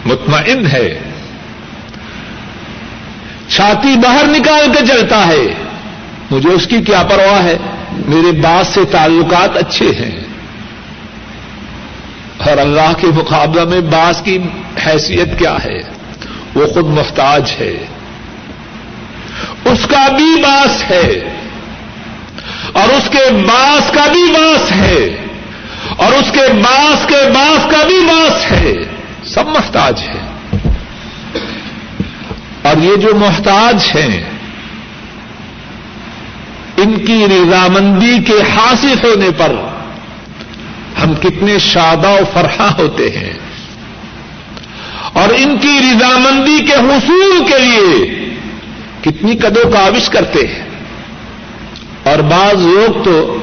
مطمئن 0.04 0.66
ہے۔ 0.66 0.98
چھاتی 3.48 3.96
باہر 3.96 4.24
نکال 4.26 4.72
کے 4.72 4.86
چلتا 4.86 5.26
ہے۔ 5.26 5.54
مجھے 6.30 6.48
اس 6.48 6.66
کی 6.66 6.82
کیا 6.82 7.02
پرواہ 7.02 7.44
ہے؟ 7.44 7.56
میرے 7.92 8.40
باس 8.40 8.66
سے 8.66 8.80
تعلقات 8.84 9.56
اچھے 9.56 9.86
ہیں۔ 9.86 10.20
اور 12.38 12.58
اللہ 12.58 12.92
کے 13.00 13.06
مقابلہ 13.06 13.64
میں 13.64 13.80
باس 13.80 14.22
کی 14.24 14.38
حیثیت 14.86 15.38
کیا 15.38 15.56
ہے؟ 15.64 15.78
وہ 16.54 16.66
خود 16.66 16.86
محتاج 16.86 17.52
ہے۔ 17.60 17.86
اس 19.64 19.86
کا 19.90 20.08
بھی 20.08 20.42
باس 20.42 20.90
ہے۔ 20.90 21.36
اور 22.73 22.88
اس 22.88 23.08
کے 23.11 23.30
باس 23.30 23.90
کا 23.92 24.06
بھی 24.12 24.32
باس 24.32 24.73
ہے 24.73 25.16
اور 25.96 26.12
اس 26.12 26.30
کے 26.32 26.52
باس 26.52 27.06
کے 27.06 27.28
باس 27.35 27.66
کا 27.70 27.87
بھی 27.87 27.99
باس 28.00 28.52
ہے 28.52 28.75
سب 29.25 29.49
محتاج 29.49 30.02
ہے 30.02 30.25
اور 32.62 32.76
یہ 32.76 32.96
جو 32.96 33.14
محتاج 33.14 33.85
ہیں 33.94 34.20
ان 36.76 36.99
کی 36.99 37.25
رضامندی 37.26 38.18
کے 38.25 38.40
حاصل 38.56 38.94
ہونے 39.04 39.30
پر 39.37 39.54
ہم 41.02 41.14
کتنے 41.14 41.58
شادہ 41.58 42.08
و 42.08 42.25
فرحا 42.32 42.68
ہوتے 42.78 43.11
ہیں 43.11 43.32
اور 45.12 45.28
ان 45.37 45.56
کی 45.58 45.78
رضامندی 45.82 46.58
کے 46.66 46.75
حصول 46.75 47.44
کے 47.46 47.58
لیے 47.58 48.14
کتنی 49.02 49.37
قدو 49.37 49.68
کاوش 49.70 50.08
کرتے 50.08 50.46
ہیں 50.46 50.65
اور 52.16 52.25
بعض 52.25 52.66
لوگ 52.66 53.02
تو 53.02 53.38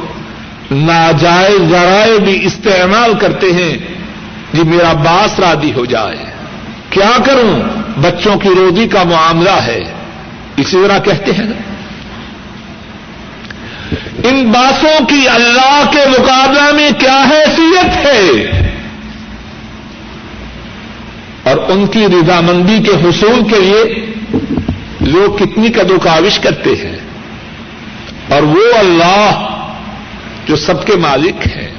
ناجائز 0.72 1.70
ذرائع 1.70 2.18
بھی 2.18 2.46
استعمال 2.46 3.14
کرتے 3.20 3.52
ہیں۔ 3.52 3.78
جی 4.54 4.62
میرا 4.64 4.94
باس 4.94 5.40
رادی 5.40 5.74
ہو 5.74 5.86
جائے۔ 5.86 6.16
کیا 6.90 7.12
کروں؟ 7.26 7.60
بچوں 7.98 8.40
کی 8.40 8.50
روزی 8.50 8.88
کا 8.88 9.04
معاملہ 9.04 9.50
ہے۔ 9.50 9.84
اسی 10.58 10.78
طرح 10.88 11.00
کہتے 11.00 11.32
ہیں۔ 11.32 11.46
نا 11.46 11.74
ان 14.24 14.52
باتوں 14.52 15.06
کی 15.06 15.28
اللہ 15.28 15.82
کے 15.92 16.10
مقابلہ 16.10 16.72
میں 16.72 16.92
کیا 17.00 17.24
حیثیت 17.30 18.06
ہے؟ 18.06 18.52
اور 21.44 21.58
ان 21.70 21.88
کی 21.88 22.06
رضامندی 22.06 22.84
کے 22.84 22.92
حصول 22.92 23.50
کے 23.50 23.60
لیے 23.60 24.06
لوگ 25.02 25.38
کتنی 25.38 25.70
قدو 25.70 26.00
کاوش 26.00 26.40
کرتے 26.40 26.70
ہیں۔ 26.70 27.13
اور 28.30 28.42
وہ 28.42 28.78
اللہ 28.78 29.48
جو 30.46 30.56
سب 30.56 30.88
کے 30.88 30.96
مالک 30.96 31.48
ہیں۔ 31.48 31.72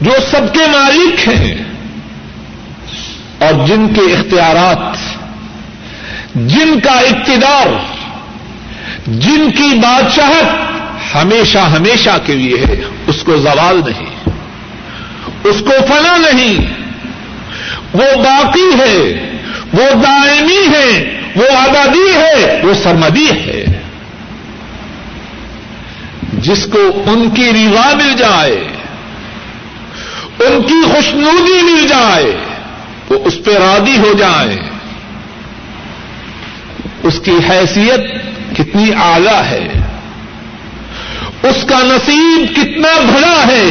جو 0.00 0.10
سب 0.30 0.54
کے 0.54 0.70
مالک 0.72 1.28
ہیں۔ 1.28 1.54
اور 3.38 3.66
جن 3.66 3.88
کے 3.88 4.00
اختیارات، 4.00 4.96
جن 6.34 6.80
کا 6.80 6.92
اقتدار، 6.92 7.66
جن 9.06 9.50
کی 9.50 9.78
بادشاہت 9.82 10.72
ہمیشہ 11.14 11.58
ہمیشہ 11.58 12.10
کے 12.26 12.34
لیے 12.34 12.58
ہے، 12.68 12.76
اس 13.06 13.22
کو 13.22 13.36
زوال 13.36 13.80
نہیں، 13.86 14.28
اس 15.44 15.56
کو 15.60 15.86
فنا 15.88 16.16
نہیں۔ 16.16 16.74
وہ 17.92 18.16
باقی 18.16 18.80
ہے، 18.80 19.30
وہ 19.72 20.02
دائمی 20.02 20.76
ہے، 20.76 21.20
وہ 21.36 21.56
آبادی 21.56 22.14
ہے، 22.14 22.60
وہ 22.64 22.74
سرمدی 22.74 23.30
ہے۔ 23.30 23.81
جس 26.42 26.66
کو 26.72 27.02
ان 27.06 27.30
کی 27.30 27.52
ریوا 27.52 27.94
مل 27.94 28.12
جائے، 28.16 28.64
ان 30.40 30.62
کی 30.62 30.92
خوشنودی 30.92 31.62
مل 31.62 31.86
جائے، 31.88 32.36
وہ 33.08 33.18
اس 33.24 33.34
پہ 33.44 33.50
رادی 33.50 33.98
ہو 33.98 34.12
جائے۔ 34.18 34.56
اس 37.02 37.20
کی 37.24 37.32
حیثیت 37.50 38.00
کتنی 38.56 38.90
اعلی 39.02 39.40
ہے، 39.50 39.68
اس 41.42 41.64
کا 41.68 41.78
نصیب 41.82 42.56
کتنا 42.56 43.00
بڑا 43.00 43.46
ہے، 43.46 43.70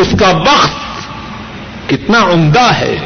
اس 0.00 0.14
کا 0.20 0.32
بخت 0.32 0.74
کتنا 1.90 2.18
عمدہ 2.18 2.72
ہے۔ 2.72 2.96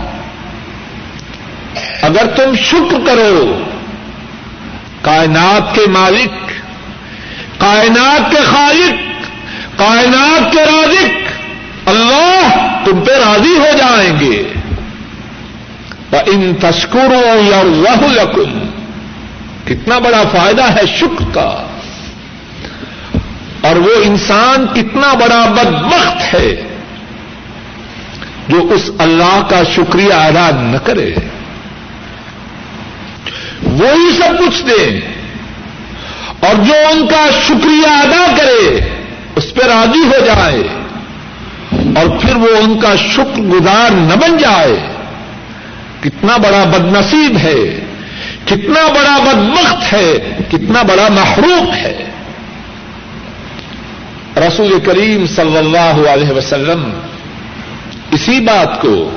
اگر 2.06 2.26
تم 2.26 2.54
شکر 2.56 3.06
کرو، 3.06 3.62
کائنات 5.02 5.74
کے 5.74 5.86
مالک، 5.88 6.50
کائنات 7.60 8.30
کے 8.30 8.36
خالق، 8.36 8.94
کائنات 9.78 10.52
کے 10.52 10.58
رازق، 10.58 11.14
اللہ 11.88 12.66
تم 12.84 13.00
پہ 13.00 13.12
راضی 13.12 13.56
ہو 13.56 13.76
جائیں 13.78 14.20
گے۔ 14.20 14.42
ان 16.26 16.52
تشکروں 16.60 17.42
یا 17.42 17.62
وہ 17.64 18.44
کتنا 19.64 19.98
بڑا 19.98 20.22
فائدہ 20.32 20.62
ہے 20.62 20.86
شکر 20.96 21.24
کا۔ 21.34 21.66
اور 23.60 23.76
وہ 23.76 23.90
انسان 24.02 24.66
کتنا 24.74 25.14
بڑا 25.14 25.46
بدبخت 25.46 26.34
ہے 26.34 26.62
جو 28.48 28.68
اس 28.70 28.90
اللہ 28.98 29.42
کا 29.50 29.62
شکریہ 29.74 30.12
ادا 30.12 30.50
نہ 30.50 30.76
کرے۔ 30.76 31.14
وہی 33.78 34.18
سب 34.18 34.38
کچھ 34.38 34.62
دے۔ 34.62 35.00
اور 36.40 36.54
جو 36.64 36.74
ان 36.90 37.06
کا 37.06 37.26
شکریہ 37.46 37.88
ادا 37.88 38.34
کرے، 38.38 38.80
اس 39.36 39.54
پہ 39.54 39.64
راضی 39.64 40.00
ہو 40.00 40.24
جائے۔ 40.26 40.62
اور 41.72 42.18
پھر 42.20 42.36
وہ 42.36 42.48
ان 42.56 42.78
کا 42.78 42.96
شکر 42.96 43.40
گزار 43.40 43.90
نہ 43.90 44.14
بن 44.14 44.36
جائے۔ 44.36 44.76
کتنا 46.00 46.36
بڑا 46.36 46.64
بد 46.64 46.96
نصیب 46.96 47.36
ہے، 47.36 47.80
کتنا 48.44 48.86
بڑا 48.88 49.18
بدمخت 49.18 49.92
ہے، 49.92 50.36
کتنا 50.48 50.82
بڑا 50.82 51.08
محروم 51.08 51.74
ہے۔ 51.74 52.10
رسول 54.36 54.80
کریم 54.80 55.26
صلی 55.26 55.56
اللہ 55.56 56.08
علیہ 56.08 56.30
وسلم 56.30 57.00
اسی 58.10 58.40
بات 58.40 58.80
کو 58.80 59.10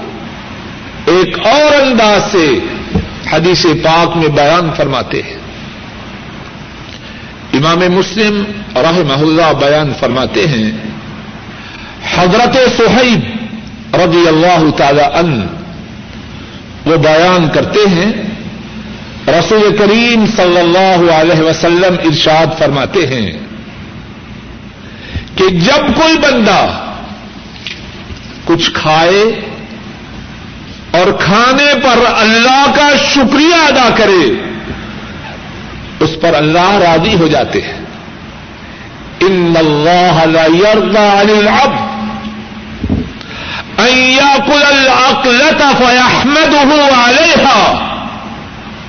ایک 1.06 1.48
اور 1.48 1.82
انداز 1.82 2.32
سے 2.32 2.50
حدیث 3.34 3.66
پاک 3.84 4.18
میں 4.18 4.28
بیان 4.28 4.70
فرماتے 4.78 5.22
ہیں۔ 5.22 5.38
امام 7.54 7.80
مسلم 7.80 8.44
رحمہ 8.76 9.14
اللہ 9.14 9.54
بیان 9.60 9.94
فرماتے 10.00 10.48
ہیں، 10.48 10.72
حضرت 12.16 12.58
سہیب 12.78 13.96
رضی 13.96 14.28
اللہ 14.28 14.70
تعالی 14.78 15.02
ان 15.02 15.48
وہ 16.86 16.98
بیان 16.98 17.50
کرتے 17.50 17.90
ہیں، 17.90 18.12
رسول 19.28 19.78
کریم 19.78 20.26
صلی 20.36 20.60
اللہ 20.60 21.12
علیہ 21.12 21.42
وسلم 21.42 21.96
ارشاد 22.04 22.60
فرماتے 22.60 23.08
ہیں 23.08 23.32
کہ 25.36 25.50
جب 25.50 25.96
کوئی 25.96 26.18
بندہ 26.18 26.68
کچھ 28.46 28.72
کھائے 28.74 29.49
اور 31.00 31.12
کھانے 31.20 31.74
پر 31.84 32.06
اللہ 32.18 32.72
کا 32.76 32.90
شکریہ 33.14 33.56
ادا 33.56 33.90
کرے، 33.96 34.42
اس 36.00 36.10
پر 36.22 36.34
اللہ 36.34 36.72
راضی 36.72 37.16
ہو 37.16 37.28
جاتے 37.28 37.62
ہیں۔ 37.62 37.80
ان 39.20 39.54
اللہ 39.58 40.26
لا 40.26 40.46
يرضى 40.46 40.98
عن 40.98 41.30
العبد۔ 41.30 41.90
ان 43.80 43.98
ياكل 43.98 44.64
الاكله 44.64 45.68
فيحمده 45.78 46.80
عليها 47.08 47.86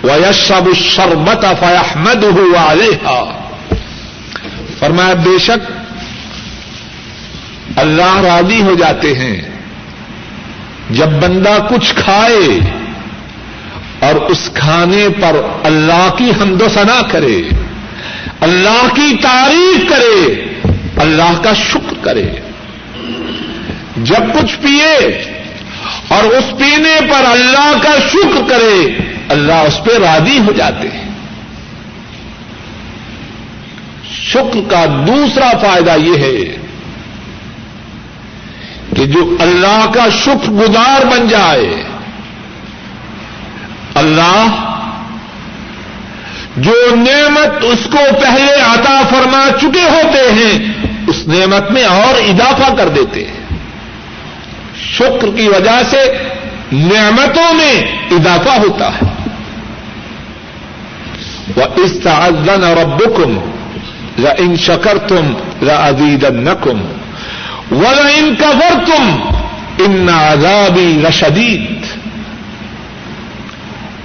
ويشرب 0.03 0.67
الشربة 0.67 1.53
فيحمده 1.61 2.63
عليها 2.71 3.37
فرمایا، 4.79 5.15
بے 5.15 5.39
شک 5.39 5.73
اللہ 7.77 8.21
راضی 8.21 8.63
ہو 8.63 8.75
جاتے 8.75 9.15
ہیں۔ 9.15 9.50
جب 10.91 11.07
بندہ 11.07 11.67
کچھ 11.71 11.95
کھائے 11.95 12.61
اور 14.01 14.15
اس 14.15 14.51
کھانے 14.55 15.09
پر 15.21 15.37
اللہ 15.65 16.09
کی 16.19 16.31
حمد 16.41 16.63
و 16.63 16.69
ثنا 16.69 17.03
کرے، 17.11 17.43
اللہ 18.41 18.87
کی 18.95 19.17
تعریف 19.23 19.91
کرے، 19.91 20.45
اللہ 20.97 21.43
کا 21.43 21.53
شکر 21.55 21.95
کرے۔ 22.01 22.27
جب 23.97 24.41
کچھ 24.41 24.59
پیے 24.59 25.23
اور 26.09 26.23
اس 26.23 26.45
پینے 26.59 27.01
پر 27.01 27.25
اللہ 27.25 27.73
کا 27.83 27.95
شکر 28.09 28.41
کرے، 28.49 28.99
اللہ 29.29 29.53
اس 29.53 29.81
پہ 29.85 29.99
راضی 29.99 30.39
ہو 30.39 30.53
جاتے 30.53 30.89
ہیں۔ 30.89 31.11
شکر 34.13 34.71
کا 34.71 34.85
دوسرا 35.07 35.51
فائدہ 35.59 35.97
یہ 35.99 36.17
ہے 36.17 36.70
کہ 39.01 39.07
جو 39.07 39.37
اللہ 39.41 39.91
کا 39.95 40.09
شکر 40.09 40.51
گزار 40.51 41.05
بن 41.07 41.29
جائے، 41.29 41.85
اللہ 43.95 44.47
جو 46.57 46.73
نعمت 46.95 47.65
اس 47.65 47.79
کو 47.85 47.99
پہلے 48.23 48.53
عطا 48.53 49.03
فرما 49.11 49.49
چکے 49.61 49.83
ہوتے 49.83 50.33
ہیں، 50.33 50.73
اس 51.09 51.29
نعمت 51.29 51.71
میں 51.71 51.85
اور 51.85 52.21
اضافہ 52.21 52.75
کر 52.77 52.89
دیتے 52.89 53.27
ہیں۔ 53.27 53.57
شکر 54.77 55.37
کی 55.37 55.49
وجہ 55.49 55.83
سے 55.91 56.17
نعمتوں 56.73 57.55
میں 57.55 57.83
اضافہ 58.11 58.61
ہوتا 58.61 58.89
ہے۔ 58.89 59.09
وہ 61.57 61.63
اس 61.77 61.93
تعزن 62.03 62.65
اور 62.65 62.77
ابکم 62.77 63.39
ان 64.39 64.57
شکر 64.57 64.99
تم 64.99 65.33
ردید 65.63 66.25
نکم 66.25 67.00
و 67.73 67.85
ان 67.87 68.35
کبر 68.39 68.75
تم 68.87 69.05
ان 69.79 70.09
عذابی 70.11 71.03
رشدید 71.09 71.85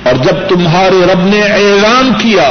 اور 0.08 0.15
جب 0.23 0.47
تمہارے 0.49 1.06
رب 1.06 1.25
نے 1.25 1.41
اعلان 1.43 2.12
کیا، 2.17 2.49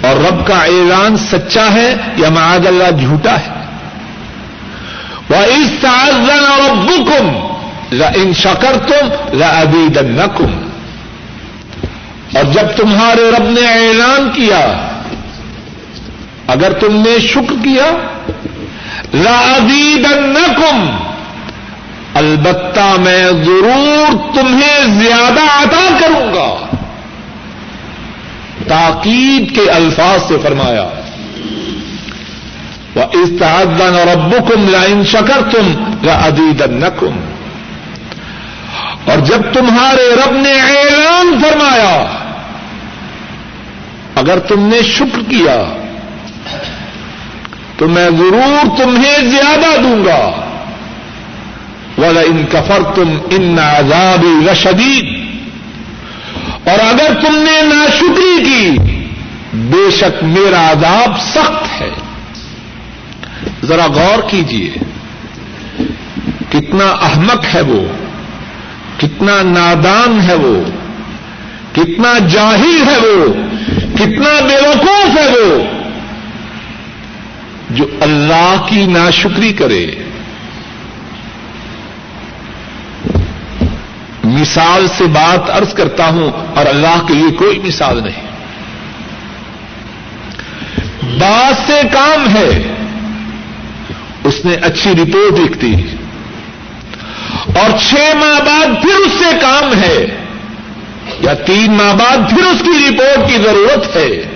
اور 0.00 0.16
رب 0.18 0.46
کا 0.46 0.62
اعلان 0.64 1.16
سچا 1.22 1.66
ہے 1.72 1.94
یا 2.16 2.28
معاذ 2.28 2.66
اللہ 2.66 2.90
جھوٹا 2.98 3.34
ہے۔ 3.40 3.50
وہ 5.30 5.42
اس 5.50 5.70
تعزن 5.80 6.44
اور 6.46 6.62
ابکم 6.70 7.28
ان 8.14 8.32
شکر 8.34 8.76
تم 8.88 9.08
ردید 9.34 9.98
اور 12.32 12.44
جب 12.52 12.66
تمہارے 12.76 13.30
رب 13.30 13.48
نے 13.50 13.66
اعلان 13.68 14.28
کیا، 14.34 14.60
اگر 16.46 16.72
تم 16.80 16.96
نے 16.98 17.18
شکر 17.26 17.54
کیا 17.64 17.90
لَأَزِيدَنَّكُمْ 19.14 20.90
البتہ 22.14 22.96
میں 23.00 23.30
ضرور 23.44 24.34
تمہیں 24.34 25.00
زیادہ 25.00 25.40
عطا 25.40 25.98
کروں 26.00 26.34
گا. 26.34 26.66
تاکید 28.68 29.54
کے 29.54 29.70
الفاظ 29.70 30.28
سے 30.28 30.36
فرمایا. 30.42 30.88
وہ 32.94 33.02
استحدن 33.12 33.94
اور 33.98 34.06
ابو 34.06 34.36
کم 34.48 34.68
لائن 34.68 35.04
شکر 35.04 35.40
تم 35.50 35.72
یا 36.02 36.20
اور 39.04 39.18
جب 39.18 39.42
تمہارے 39.52 40.14
رب 40.14 40.32
نے 40.32 40.52
اعلان 40.52 41.42
فرمایا، 41.42 42.06
اگر 44.14 44.38
تم 44.38 44.60
نے 44.60 44.82
شکر 44.82 45.30
کیا 45.30 45.81
تو 47.82 47.88
میں 47.88 48.10
ضرور 48.10 48.78
تمہیں 48.78 49.18
زیادہ 49.18 49.80
دوں 49.80 50.04
گا۔ 50.04 50.30
والا 51.98 52.20
ان 52.20 52.44
کفر 52.52 52.82
تم 52.94 53.18
ان 53.30 53.58
عذابی 53.58 54.46
رشدید 54.52 55.36
اور 56.68 56.78
اگر 56.90 57.20
تم 57.20 57.34
نے 57.36 57.62
ناشکری 57.62 58.44
کی، 58.44 58.78
بے 59.52 59.90
شک 59.90 60.24
میرا 60.24 60.70
عذاب 60.70 61.20
سخت 61.20 61.80
ہے۔ 61.80 61.90
ذرا 63.64 63.86
غور 63.86 64.30
کیجیے 64.30 64.70
کتنا 66.50 66.84
احمق 66.84 67.54
ہے 67.54 67.60
وہ، 67.60 67.86
کتنا 69.00 69.42
نادان 69.42 70.20
ہے 70.28 70.34
وہ، 70.34 70.70
کتنا 71.72 72.18
جاہل 72.18 72.82
ہے 72.86 72.98
وہ، 72.98 73.32
کتنا 73.94 74.40
بے 74.40 74.68
وقوف 74.68 75.18
ہے 75.18 75.28
وہ۔ 75.38 75.81
جو 77.74 77.84
اللہ 78.00 78.56
کی 78.68 78.86
ناشکری 78.86 79.52
کرے۔ 79.52 79.86
مثال 84.24 84.86
سے 84.98 85.04
بات 85.04 85.50
ارض 85.50 85.74
کرتا 85.74 86.08
ہوں 86.08 86.56
اور 86.56 86.66
اللہ 86.66 87.06
کے 87.08 87.14
لیے 87.14 87.30
کوئی 87.30 87.58
مثال 87.58 88.02
نہیں۔ 88.02 88.32
بات 91.18 91.66
سے 91.66 91.80
کام 91.92 92.36
ہے۔ 92.36 92.74
اس 94.24 94.44
نے 94.44 94.54
اچھی 94.54 94.90
رپورٹ 94.92 95.40
لکھتی۔ 95.40 95.74
اور 97.32 97.78
چھ 97.78 97.94
ماہ 97.94 98.40
بعد 98.40 98.82
پھر 98.82 99.06
اس 99.06 99.12
سے 99.12 99.38
کام 99.40 99.74
ہے۔ 99.80 100.06
یا 101.20 101.34
تین 101.34 101.72
ماہ 101.72 101.94
بعد 101.94 102.30
پھر 102.30 102.38
اس 102.38 102.62
کی 102.62 102.88
رپورٹ 102.88 103.28
کی 103.28 103.36
ضرورت 103.36 103.96
ہے۔ 103.96 104.31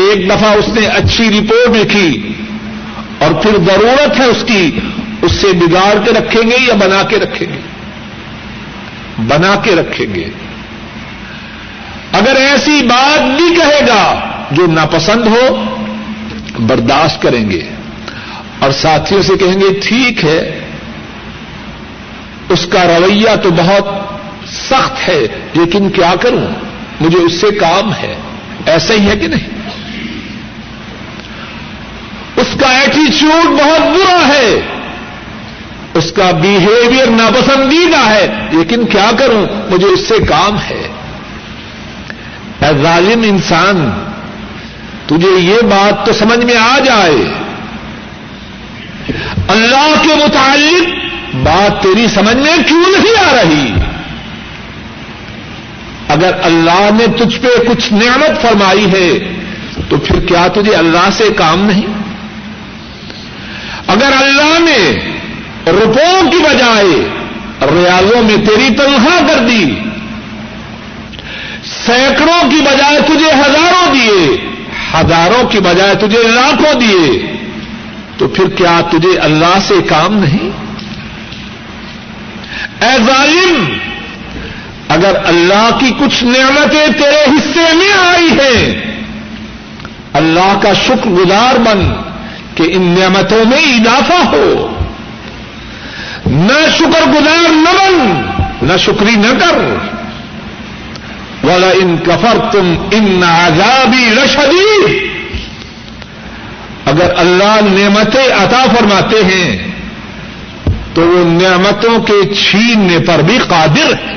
ایک 0.00 0.30
دفعہ 0.30 0.50
اس 0.50 0.68
نے 0.68 0.86
اچھی 0.86 1.28
رپورٹ 1.28 1.76
لکھی 1.76 2.32
اور 3.18 3.34
پھر 3.34 3.50
ضرورت 3.50 4.20
ہے 4.20 4.24
اس 4.24 4.44
کی، 4.46 4.70
اس 5.22 5.32
سے 5.32 5.46
بگاڑ 5.52 6.04
کے 6.04 6.10
رکھیں 6.10 6.42
گے 6.42 6.56
یا 6.68 6.74
بنا 6.74 7.02
کے 7.02 7.16
رکھیں 7.16 7.48
گے؟ 7.48 7.60
بنا 9.18 9.60
کے 9.64 9.74
رکھیں 9.74 10.14
گے۔ 10.14 10.24
اگر 12.12 12.36
ایسی 12.36 12.82
بات 12.82 13.22
بھی 13.22 13.54
کہے 13.54 13.80
گا 13.88 14.30
جو 14.50 14.66
ناپسند 14.66 15.26
ہو، 15.26 15.64
برداشت 16.58 17.22
کریں 17.22 17.50
گے۔ 17.50 17.62
اور 18.58 18.70
ساتھیوں 18.70 19.22
سے 19.22 19.32
کہیں 19.40 19.60
گے، 19.60 19.80
ٹھیک 19.82 20.24
ہے، 20.24 20.60
اس 22.48 22.66
کا 22.66 22.84
رویہ 22.84 23.36
تو 23.42 23.50
بہت 23.50 23.84
سخت 24.48 25.08
ہے، 25.08 25.20
لیکن 25.54 25.90
کیا 25.90 26.14
کروں؟ 26.20 26.46
مجھے 27.00 27.18
اس 27.18 27.32
سے 27.32 27.46
کام 27.50 27.92
ہے۔ 27.92 28.16
ایسا 28.66 28.94
ہی 28.94 29.10
ہے 29.10 29.16
کہ 29.16 29.26
نہیں؟ 29.26 29.59
اس 32.50 32.60
کا 32.60 32.68
ایٹیچیوڈ 32.68 33.46
بہت 33.46 33.80
برا 33.80 34.28
ہے۔ 34.28 34.60
اس 35.94 36.12
کا 36.12 36.30
بیہیویئر 36.30 37.06
ناپسندیدہ 37.06 38.10
ہے۔ 38.10 38.48
لیکن 38.50 38.86
کیا 38.86 39.10
کروں؟ 39.18 39.46
مجھے 39.70 39.86
اس 39.86 40.00
سے 40.00 40.14
کام 40.28 40.56
ہے۔ 40.58 40.88
اے 42.60 42.82
ظالم 42.82 43.22
انسان، 43.22 43.90
تجھے 45.06 45.40
یہ 45.40 45.54
بات 45.54 46.06
تو 46.06 46.12
سمجھ 46.12 46.44
میں 46.44 46.56
آ 46.56 46.78
جائے۔ 46.78 47.32
اللہ 49.48 49.92
کے 50.02 50.14
متعلق 50.14 50.88
بات 51.34 51.82
تیری 51.82 52.06
سمجھ 52.14 52.36
میں 52.36 52.56
کیوں 52.66 52.84
نہیں 52.98 53.28
آ 53.28 53.42
رہی؟ 53.42 53.72
اگر 56.08 56.30
اللہ 56.42 56.90
نے 56.98 57.06
تجھ 57.06 57.38
پہ 57.40 57.48
کچھ 57.68 57.92
نعمت 57.92 58.42
فرمائی 58.42 58.92
ہے، 58.92 59.32
تو 59.88 59.96
پھر 59.96 60.20
کیا 60.20 60.46
تجھے 60.48 60.74
اللہ 60.74 61.10
سے 61.12 61.24
کام 61.36 61.62
نہیں؟ 61.62 61.99
اگر 63.86 64.12
اللہ 64.12 64.58
نے 64.58 65.10
روپوں 65.66 66.30
کی 66.30 66.38
بجائے 66.38 67.08
ریاضوں 67.72 68.22
میں 68.22 68.36
تیری 68.36 68.74
تنخواہ 68.74 69.28
کر 69.28 69.38
دی، 69.38 69.64
سینکڑوں 71.86 72.50
کی 72.50 72.56
بجائے 72.56 73.00
تجھے 73.06 73.32
ہزاروں 73.32 73.94
دیے، 73.94 74.36
ہزاروں 74.94 75.48
کی 75.48 75.58
بجائے 75.58 75.94
تجھے 75.94 76.22
لاکھوں 76.22 76.74
دیے، 76.80 77.36
تو 78.18 78.28
پھر 78.28 78.48
کیا 78.48 78.80
تجھے 78.90 79.18
اللہ 79.18 79.58
سے 79.68 79.74
کام 79.88 80.14
نہیں؟ 80.14 80.50
اے 82.80 82.96
ظالم، 83.06 83.64
اگر 84.88 85.16
اللہ 85.24 85.68
کی 85.80 85.90
کچھ 85.98 86.24
نعمتیں 86.24 86.86
تیرے 86.86 87.24
حصے 87.24 87.72
میں 87.74 87.92
آئی 87.98 88.28
ہیں، 88.28 88.80
اللہ 90.12 90.58
کا 90.62 90.72
شکر 90.72 91.10
گزار 91.10 91.58
بن۔ 91.58 92.09
کہ 92.54 92.62
ان 92.62 92.94
نعمتوں 93.00 93.44
میں 93.44 93.74
اضافہ 93.74 94.36
ہو۔ 94.36 94.74
نہ 96.26 96.70
شکر 96.78 97.08
گزار 97.08 97.48
نہ 97.48 97.68
بن، 97.68 98.22
نہ 98.62 98.76
شکری 98.76 99.16
نہ 99.16 99.38
کر۔ 99.38 99.58
والا 101.42 101.70
ان 101.70 101.96
کفر 102.04 102.38
تم 102.52 102.74
ان 102.90 103.24
آزادی 103.24 104.14
رشدی 104.24 104.98
اگر 106.84 107.12
اللہ 107.16 107.60
نعمتیں 107.62 108.26
عطا 108.26 108.64
فرماتے 108.78 109.24
ہیں، 109.24 109.58
تو 110.94 111.02
وہ 111.02 111.24
نعمتوں 111.24 112.00
کے 112.00 112.34
چھیننے 112.34 112.98
پر 112.98 113.18
بھی 113.18 113.38
قادر 113.48 113.92
ہے۔ 113.92 114.16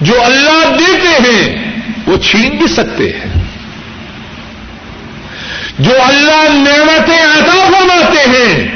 جو 0.00 0.22
اللہ 0.24 0.76
دیتے 0.78 1.08
ہیں، 1.08 1.72
وہ 2.06 2.16
چھین 2.16 2.50
بھی 2.50 2.66
سکتے 2.66 3.04
ہیں۔ 3.04 3.31
جو 5.78 5.92
اللہ 6.02 6.48
نعمتیں 6.48 7.22
عطا 7.22 7.70
فرماتے 7.72 8.28
ہیں، 8.28 8.68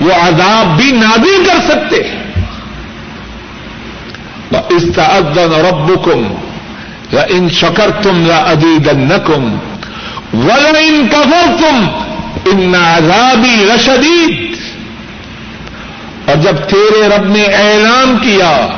وہ 0.00 0.12
عذاب 0.12 0.76
بھی 0.76 0.92
نادی 0.92 1.44
کر 1.46 1.60
سکتے 1.68 2.08
ہیں۔ 2.08 2.18
استعدن 4.70 5.52
ربکم 5.52 6.34
یا 7.12 7.22
ان 7.28 7.48
شکر 7.48 7.90
تم 8.02 8.26
یا 8.26 8.36
ادید 8.36 8.88
نکم 8.88 9.58
ول 10.34 10.76
ان 10.78 11.08
کفر 11.12 11.46
تم 11.58 11.88
ان 12.44 12.74
عذابی 12.74 13.66
رشدید 13.74 14.56
اور 16.28 16.36
جب 16.36 16.56
تیرے 16.56 17.08
رب 17.08 17.24
نے 17.24 17.44
اعلان 17.44 18.18
کیا، 18.22 18.68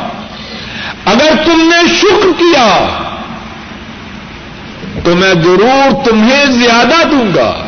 اگر 1.04 1.30
تم 1.44 1.72
نے 1.74 1.94
شکر 2.00 2.28
کیا 2.38 2.99
تو 5.10 5.16
میں 5.16 5.34
ضرور 5.34 6.04
تمہیں 6.04 6.46
زیادہ 6.46 7.08
دوں 7.08 7.34
گا۔ 7.34 7.62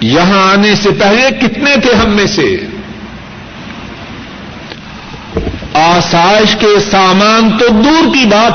یہاں 0.00 0.52
آنے 0.52 0.74
سے 0.74 0.90
پہلے 0.90 1.30
کتنے 1.40 1.76
تھے 1.76 1.94
ہم 1.94 2.10
میں 2.10 2.26
سے؟ 2.26 2.66
آسائش 5.74 6.56
کے 6.56 6.80
سامان 6.90 7.58
تو 7.58 7.68
دور 7.68 8.14
کی 8.14 8.24
بات۔ 8.24 8.52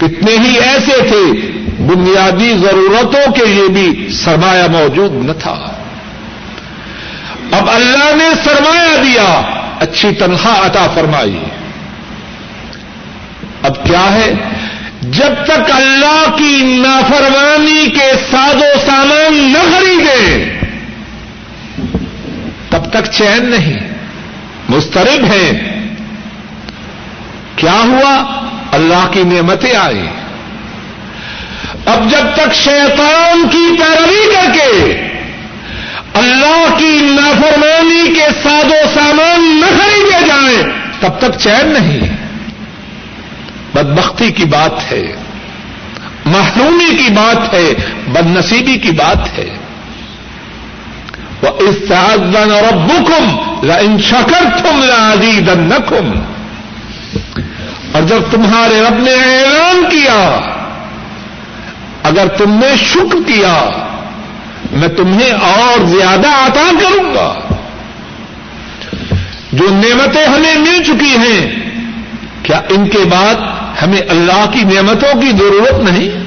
کتنے 0.00 0.32
ہی 0.32 0.58
ایسے 0.58 1.02
تھے، 1.08 1.52
بنیادی 1.82 2.58
ضرورتوں 2.58 3.32
کے 3.32 3.44
لیے 3.44 3.68
بھی 3.68 4.08
سرمایہ 4.12 4.68
موجود 4.70 5.12
نہ 5.12 5.32
تھا۔ 5.32 5.72
اب 7.52 7.70
اللہ 7.70 8.14
نے 8.16 8.30
سرمایہ 8.44 9.02
دیا، 9.02 9.42
اچھی 9.80 10.12
تنخواہ 10.12 10.66
عطا 10.66 10.86
فرمائی۔ 10.94 11.38
اب 13.64 13.84
کیا 13.84 14.12
ہے؟ 14.12 14.34
جب 15.00 15.44
تک 15.44 15.70
اللہ 15.70 16.36
کی 16.36 16.82
نافرمانی 16.82 17.90
کے 17.90 18.12
ساد 18.30 18.54
و 18.54 18.86
سامان 18.86 19.52
نہ 19.52 19.76
خریدے، 19.76 20.44
تب 22.68 22.90
تک 22.90 23.10
چین 23.10 23.50
نہیں 23.50 23.76
مسترب 24.68 25.24
ہے۔ 25.24 25.70
کیا 27.56 27.72
ہوا؟ 27.72 28.46
اللہ 28.72 29.08
کی 29.10 29.22
نعمتیں 29.22 29.76
آئی 29.76 30.06
اب 31.86 32.10
جب 32.10 32.34
تک 32.34 32.54
شیطان 32.54 33.48
کی 33.48 33.76
پیروی 33.78 34.34
کر 34.34 34.52
کے 34.52 34.94
اللہ 36.14 36.74
کی 36.78 36.98
نافرمانی 37.02 38.14
کے 38.14 38.26
ساد 38.42 38.64
و 38.64 38.88
سامان 38.94 39.60
نہ 39.60 39.66
خریدے 39.66 40.26
جائیں، 40.26 40.62
تب 41.00 41.18
تک 41.18 41.38
چین 41.38 41.68
نہیں۔ 41.68 42.23
بدبختی 43.74 44.30
کی 44.30 44.44
بات 44.44 44.92
ہے، 44.92 45.12
محرومی 46.24 46.96
کی 46.96 47.12
بات 47.12 47.54
ہے 47.54 47.74
بد 48.08 48.26
نصیبی 48.26 48.78
کی 48.78 48.90
بات 48.90 49.38
ہے۔ 49.38 49.58
وہ 51.42 51.48
اس 51.58 51.76
اور 51.90 52.72
ابو 52.72 53.04
ان 53.80 54.00
شکر 54.00 54.44
تم 54.58 54.82
لازیدنکم 54.82 56.12
اور 57.92 58.02
جب 58.02 58.22
تمہارے 58.30 58.80
رب 58.80 59.02
نے 59.02 59.12
اعلان 59.12 59.84
کیا، 59.90 60.40
اگر 62.02 62.28
تم 62.28 62.50
نے 62.50 62.76
شکر 62.76 63.16
کیا، 63.26 63.70
میں 64.72 64.88
تمہیں 64.88 65.32
اور 65.32 65.84
زیادہ 65.84 66.28
عطا 66.28 66.70
کروں 66.80 67.14
گا۔ 67.14 67.34
جو 69.52 69.64
نعمتیں 69.70 70.26
ہمیں 70.26 70.54
مل 70.54 70.82
چکی 70.84 71.16
ہیں، 71.16 71.70
کیا 72.42 72.60
ان 72.68 72.88
کے 72.88 72.98
بعد 72.98 73.63
ہمیں 73.82 74.00
اللہ 74.08 74.46
کی 74.52 74.62
نعمتوں 74.62 75.20
کی 75.20 75.28
ضرورت 75.28 75.90
نہیں۔ 75.90 76.24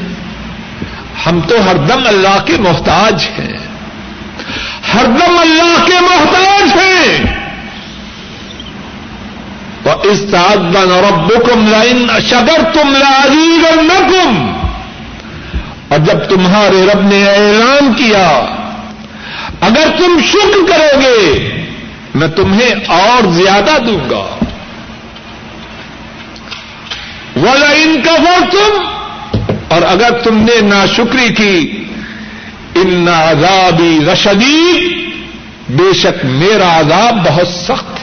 ہم 1.26 1.40
تو 1.42 1.56
ہر 1.66 1.76
دم 1.76 2.08
اللہ 2.08 2.46
کے 2.46 2.54
محتاج 2.60 3.28
ہیں۔ 3.40 3.58
ہر 4.94 5.06
دم 5.06 5.38
اللہ 5.38 5.86
کے 5.86 6.00
محتاج 6.02 6.78
ہیں۔ 6.78 7.38
اس 10.04 10.24
بن 10.58 10.92
ربکم 10.92 11.68
لائن 11.68 12.08
شگر 12.30 12.62
تم 12.74 12.94
لازیگر 13.00 13.82
اور 15.90 16.00
جب 16.00 16.18
تمہارے 16.30 16.86
رب 16.94 17.02
نے 17.02 17.30
اعلان 17.30 17.94
کیا، 17.94 18.46
اگر 19.62 19.88
تم 19.98 20.20
شکر 20.26 20.70
کرو 20.70 21.00
گے، 21.00 21.50
میں 22.16 22.28
تمہیں 22.28 22.76
اور 22.88 23.28
زیادہ 23.28 23.78
دوں 23.88 24.10
گا۔ 24.10 24.46
والا 27.44 27.70
ان 27.70 28.02
کا 28.02 28.16
تم 28.52 28.86
اور 29.68 29.82
اگر 29.82 30.12
تم 30.24 30.38
نے 30.38 30.60
ناشکری 30.62 31.34
کی 31.34 31.84
ان 32.76 33.08
عذابی 33.08 34.00
رشدید 34.14 34.96
بے 35.70 35.94
شک 35.94 36.26
میرا 36.26 36.80
عذاب 36.80 37.16
بہت 37.28 37.48
سخت 37.48 37.96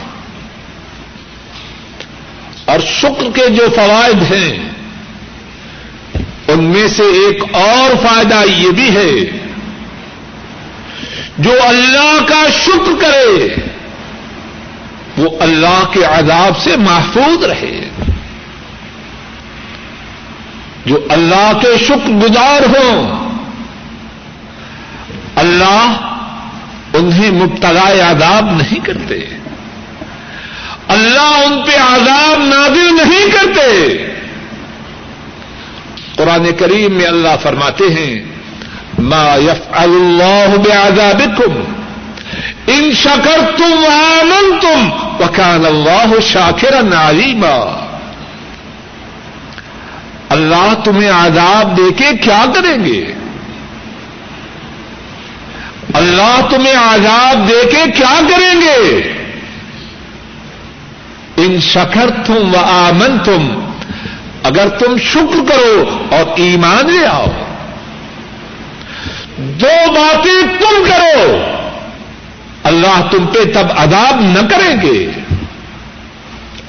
اور 2.65 2.79
شکر 2.79 3.29
کے 3.33 3.47
جو 3.49 3.65
فوائد 3.75 4.21
ہیں، 4.31 4.57
ان 6.47 6.63
میں 6.63 6.87
سے 6.87 7.03
ایک 7.03 7.43
اور 7.55 7.95
فائدہ 8.07 8.41
یہ 8.47 8.69
بھی 8.69 8.89
ہے، 8.95 9.39
جو 11.37 11.51
اللہ 11.61 12.25
کا 12.27 12.43
شکر 12.65 12.91
کرے، 13.01 13.55
وہ 15.17 15.29
اللہ 15.39 15.83
کے 15.93 16.03
عذاب 16.03 16.57
سے 16.63 16.75
محفوظ 16.77 17.43
رہے۔ 17.43 17.89
جو 20.85 21.05
اللہ 21.09 21.51
کے 21.61 21.85
شکر 21.85 22.09
گزار 22.09 22.61
ہوں، 22.61 23.29
اللہ 25.35 25.97
انہیں 26.93 27.31
مبتلا 27.31 28.11
عذاب 28.11 28.51
نہیں 28.51 28.85
کرتے۔ 28.85 29.25
اللہ 30.87 31.43
ان 31.45 31.61
پہ 31.65 31.77
عذاب 31.77 32.39
نازل 32.39 32.95
نہیں 32.95 33.31
کرتے۔ 33.31 33.97
قرآن 36.15 36.47
کریم 36.59 36.93
میں 36.93 37.05
اللہ 37.05 37.35
فرماتے 37.41 37.83
ہیں، 37.83 38.23
ما 38.99 39.35
یف 39.35 39.67
اللہ 39.71 40.55
بعذابکم، 40.57 41.63
ان 42.67 42.91
شکر 42.93 43.39
تم 43.57 43.85
آمن 43.89 44.59
تم 44.61 44.89
وکان 45.19 45.65
اللہ 45.65 46.19
شاخر 46.21 46.83
ناریما 46.83 47.84
اللہ 50.29 50.73
تمہیں 50.83 51.09
عذاب 51.09 51.77
دے 51.77 51.91
کے 51.97 52.17
کیا 52.17 52.45
کریں 52.55 52.85
گے؟ 52.85 53.13
اللہ 55.93 56.41
تمہیں 56.49 56.75
عذاب 56.75 57.49
دے 57.49 57.61
کے 57.71 57.91
کیا 57.91 58.21
کریں 58.29 58.61
گے؟ 58.61 59.01
ان 61.37 61.61
شکر 61.61 62.09
تم 62.25 62.55
و 62.55 62.57
آمن 62.57 63.19
تم 63.19 63.71
اگر 64.43 64.69
تم 64.69 64.97
شکر 64.97 65.49
کرو 65.49 66.05
اور 66.11 66.23
ایمان 66.35 66.91
لے 66.91 67.07
آؤ۔ 67.07 67.25
دو 69.37 69.91
باتیں 69.91 70.59
تم 70.59 70.83
کرو، 70.89 71.37
اللہ 72.63 73.07
تم 73.11 73.25
پہ 73.25 73.39
تب 73.53 73.67
عذاب 73.77 74.21
نہ 74.21 74.47
کریں 74.47 74.81
گے۔ 74.81 75.11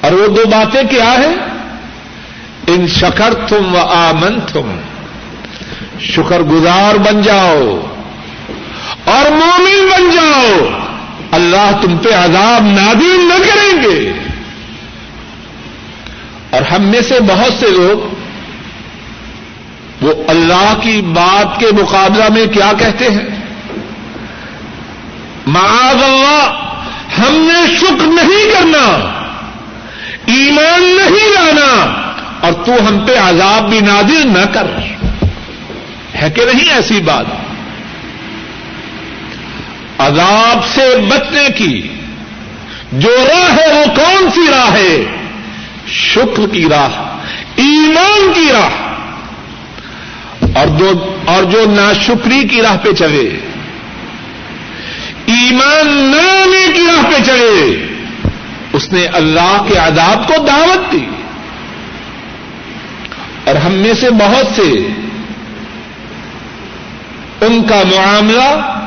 اور 0.01 0.11
وہ 0.11 0.27
دو 0.27 0.45
باتیں 0.45 0.83
کیا 0.89 1.11
ہیں؟ 1.11 1.56
ان 2.67 2.87
شکر 2.87 3.33
تم 3.33 3.75
و 3.75 3.77
آمن 3.77 4.39
تم 4.53 4.79
شکر 5.99 6.39
گزار 6.39 6.97
بن 6.97 7.21
جاؤ 7.21 7.87
اور 9.05 9.31
مومن 9.31 9.89
بن 9.91 10.09
جاؤ۔ 10.09 10.69
اللہ 11.31 11.71
تم 11.81 11.97
پہ 11.97 12.09
عذاب 12.09 12.63
نادیم 12.65 13.31
نہ 13.33 13.33
کریں 13.33 13.81
گے۔ 13.83 14.13
اور 16.49 16.61
ہم 16.61 16.83
میں 16.83 17.01
سے 17.01 17.19
بہت 17.19 17.53
سے 17.59 17.69
لوگ 17.69 18.15
وہ 20.01 20.13
اللہ 20.27 20.73
کی 20.81 21.01
بات 21.01 21.59
کے 21.59 21.65
مقابلہ 21.81 22.23
میں 22.29 22.45
کیا 22.45 22.71
کہتے 22.79 23.09
ہیں؟ 23.09 23.41
معاذ 25.45 26.03
اللہ، 26.03 26.71
ہم 27.19 27.49
نے 27.53 27.77
شکر 27.77 28.07
نہیں 28.07 28.51
کرنا، 28.53 28.85
ایمان 30.25 30.83
نہیں 30.83 31.29
لانا۔ 31.29 32.06
اور 32.41 32.51
تو 32.53 32.87
ہم 32.87 33.05
پہ 33.07 33.19
عذاب 33.19 33.69
بھی 33.69 33.79
نادر 33.79 34.27
نہ 34.27 34.45
کر۔ 34.53 34.67
ہے 36.21 36.29
کہ 36.29 36.45
نہیں 36.45 36.73
ایسی 36.73 37.01
بات؟ 37.01 37.25
عذاب 39.97 40.65
سے 40.65 40.97
بچنے 41.09 41.47
کی 41.55 41.87
جو 42.91 43.09
راہ 43.09 43.57
ہے 43.57 43.67
وہ 43.67 43.85
کون 43.85 44.31
سی 44.31 44.47
راہ 44.51 44.71
ہے؟ 44.71 44.97
شکر 45.87 46.47
کی 46.51 46.65
راہ، 46.69 46.89
ایمان 47.55 48.33
کی 48.33 48.47
راہ۔ 48.51 48.69
اور 50.57 50.67
جو 50.67 51.15
اور 51.25 51.43
جو 51.43 51.65
ناشکری 51.67 52.47
کی 52.47 52.61
راہ 52.61 52.77
پہ 52.77 52.93
چلے، 52.93 53.39
ایمان 55.25 55.87
نانے 55.87 56.71
کی 56.73 56.81
راہ 56.81 57.03
پہ 57.03 57.23
چلے، 57.23 57.87
اس 58.73 58.93
نے 58.93 59.05
اللہ 59.05 59.63
کے 59.67 59.77
عذاب 59.77 60.27
کو 60.27 60.33
دعوت 60.47 60.91
دی۔ 60.91 61.16
اور 63.47 63.55
ہم 63.55 63.71
میں 63.71 63.93
سے 63.93 64.09
بہت 64.09 64.55
سے 64.55 64.87
ان 67.41 67.63
کا 67.63 67.83
معاملہ 67.95 68.79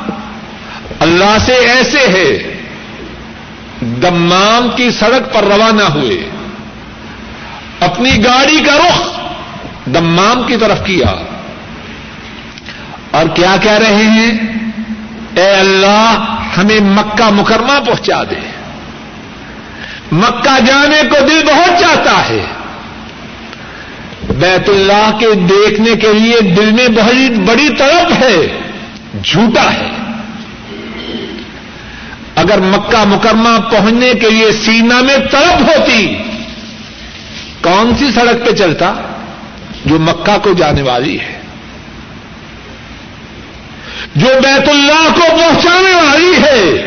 اللہ 1.01 1.37
سے 1.47 1.53
ایسے 1.53 1.99
ہے، 1.99 2.57
دمام 3.81 4.69
کی 4.77 4.91
سڑک 4.91 5.35
پر 5.35 5.43
روانہ 5.43 5.83
ہوئے۔ 5.83 6.31
اپنی 7.81 8.25
گاڑی 8.25 8.61
کا 8.67 8.79
رخ 8.79 9.21
دمام 9.87 10.43
کی 10.43 10.57
طرف 10.57 10.85
کیا۔ 10.85 11.25
اور 13.11 13.25
کیا 13.35 13.57
کہہ 13.61 13.73
رہے 13.73 13.95
ہیں؟ 13.95 14.39
اے 15.37 15.51
اللہ، 15.51 16.35
ہمیں 16.59 16.81
مکہ 16.81 17.31
مکرمہ 17.31 17.85
پہنچا 17.87 18.23
دے۔ 18.23 18.51
مکہ 20.13 20.65
جانے 20.65 21.03
کو 21.11 21.17
دل 21.27 21.43
بہت 21.47 21.81
چاہتا 21.81 22.29
ہے۔ 22.29 22.47
بیت 24.41 24.69
اللہ 24.69 25.17
کے 25.19 25.35
دیکھنے 25.35 25.97
کے 25.97 26.13
لیے 26.13 26.41
دل 26.41 26.71
میں 26.73 26.89
بہت 26.89 27.39
بڑی 27.39 27.69
طرف 27.79 28.19
ہے، 28.19 28.59
جھوٹا 29.23 29.73
ہے۔ 29.73 29.91
اگر 32.35 32.59
مکہ 32.59 33.05
مکرمہ 33.07 33.71
پہنچنے 33.71 34.13
کے 34.21 34.31
لیے 34.31 34.53
سینا 34.53 35.01
میں 35.01 35.17
طرف 35.31 35.63
ہوتی، 35.63 36.17
کون 37.61 37.93
سی 37.99 38.13
سڑک 38.15 38.47
پہ 38.47 38.53
چلتا 38.53 38.95
جو 39.85 39.99
مکہ 39.99 40.39
کو 40.43 40.53
جانے 40.53 40.83
والی 40.83 41.21
ہے؟ 41.21 41.41
جو 44.17 44.27
بیت 44.43 44.69
اللہ 44.69 45.13
کو 45.15 45.21
پہنچانے 45.21 45.95
والی 45.95 46.33
ہے۔ 46.43 46.87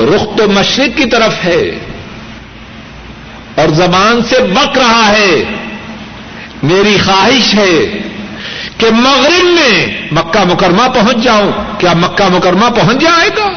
رخ 0.00 0.38
تو 0.38 0.50
مشرق 0.50 0.98
کی 0.98 1.04
طرف 1.04 1.44
ہے 1.44 1.78
اور 3.54 3.68
زبان 3.68 4.22
سے 4.28 4.36
بک 4.38 4.78
رہا 4.78 5.12
ہے۔ 5.12 5.44
میری 6.62 6.98
خواہش 7.04 7.54
ہے 7.54 7.98
کہ 8.78 8.90
مغرب 8.90 9.44
میں 9.44 10.08
مکہ 10.12 10.44
مکرمہ 10.52 10.88
پہنچ 10.94 11.16
جاؤں۔ 11.16 11.52
کیا 11.78 11.92
مکہ 11.92 12.24
مکرمہ 12.28 12.70
پہنچ 12.70 13.00
جائے 13.00 13.28
گا؟ 13.38 13.48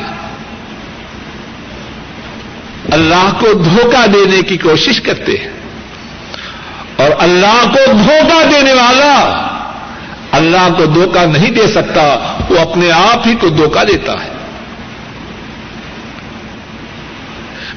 اللہ 2.92 3.30
کو 3.40 3.54
دھوکہ 3.54 4.08
دینے 4.08 4.42
کی 4.42 4.58
کوشش 4.58 5.02
کرتے 5.02 5.32
ہیں۔ 5.32 5.50
اور 6.96 7.12
اللہ 7.20 7.64
کو 7.64 7.92
دھوکہ 7.92 8.44
دینے 8.52 8.74
والا 8.74 9.48
اللہ 10.32 10.74
کو 10.78 10.86
دھوکہ 10.86 11.26
نہیں 11.26 11.52
دے 11.52 11.68
سکتا، 11.68 12.38
وہ 12.50 12.60
اپنے 12.60 12.92
آپ 12.92 13.28
ہی 13.28 13.36
کو 13.36 13.50
دھوکہ 13.50 13.84
دیتا 13.84 14.14
ہے۔ 14.14 14.34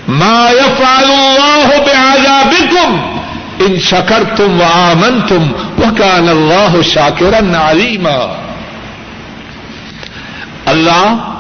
ما 0.09 0.51
يفعل 0.51 1.11
الله 1.11 1.69
بعذابكم 1.87 3.16
ان 3.59 3.79
شکر 3.79 4.23
تم 4.37 4.61
و 4.61 4.65
آمن 4.65 5.21
تم 5.29 5.53
وہ 5.79 5.97
کان 5.97 6.29
اللہ 6.29 6.83
شاکر 6.83 7.57
علیما 7.57 8.43
اللہ 10.67 11.33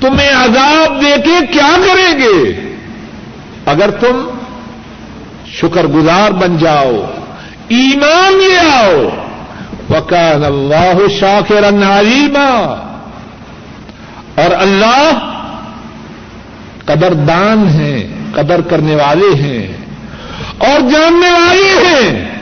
تمہیں 0.00 0.30
عذاب 0.30 1.02
دے 1.02 1.14
کے 1.24 1.46
کیا 1.52 1.76
کریں 1.86 2.18
گے؟ 2.18 2.60
اگر 3.66 3.90
تم 3.90 4.28
شکر 5.46 5.86
گزار 5.86 6.30
بن 6.30 6.56
جاؤ، 6.58 7.04
ایمان 7.68 8.32
لے 8.32 8.58
آؤ، 8.58 9.08
وکان 9.90 10.44
اللہ 10.44 10.98
شاکر 11.20 11.68
علیما 11.68 12.48
اور 14.34 14.50
اللہ 14.58 15.12
قدردان 16.84 17.68
ہیں۔ 17.68 18.15
قدر 18.32 18.60
کرنے 18.60 18.94
والے 18.94 19.34
ہیں 19.34 19.76
اور 20.58 20.80
جاننے 20.80 21.30
والے 21.30 21.86
ہیں۔ 21.86 22.36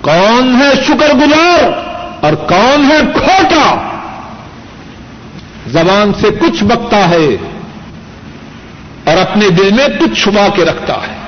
کون 0.00 0.62
ہے 0.62 0.84
شکر 0.84 1.14
گزار 1.14 1.64
اور 2.24 2.32
کون 2.32 2.90
ہے 2.90 2.98
کھوٹا؟ 3.14 3.98
زبان 5.66 6.12
سے 6.20 6.28
کچھ 6.40 6.64
بکتا 6.64 7.08
ہے 7.08 7.36
اور 9.04 9.16
اپنے 9.16 9.48
دل 9.48 9.70
میں 9.72 9.88
کچھ 10.00 10.22
چھپا 10.22 10.46
کے 10.54 10.64
رکھتا 10.64 10.94
ہے۔ 10.94 11.23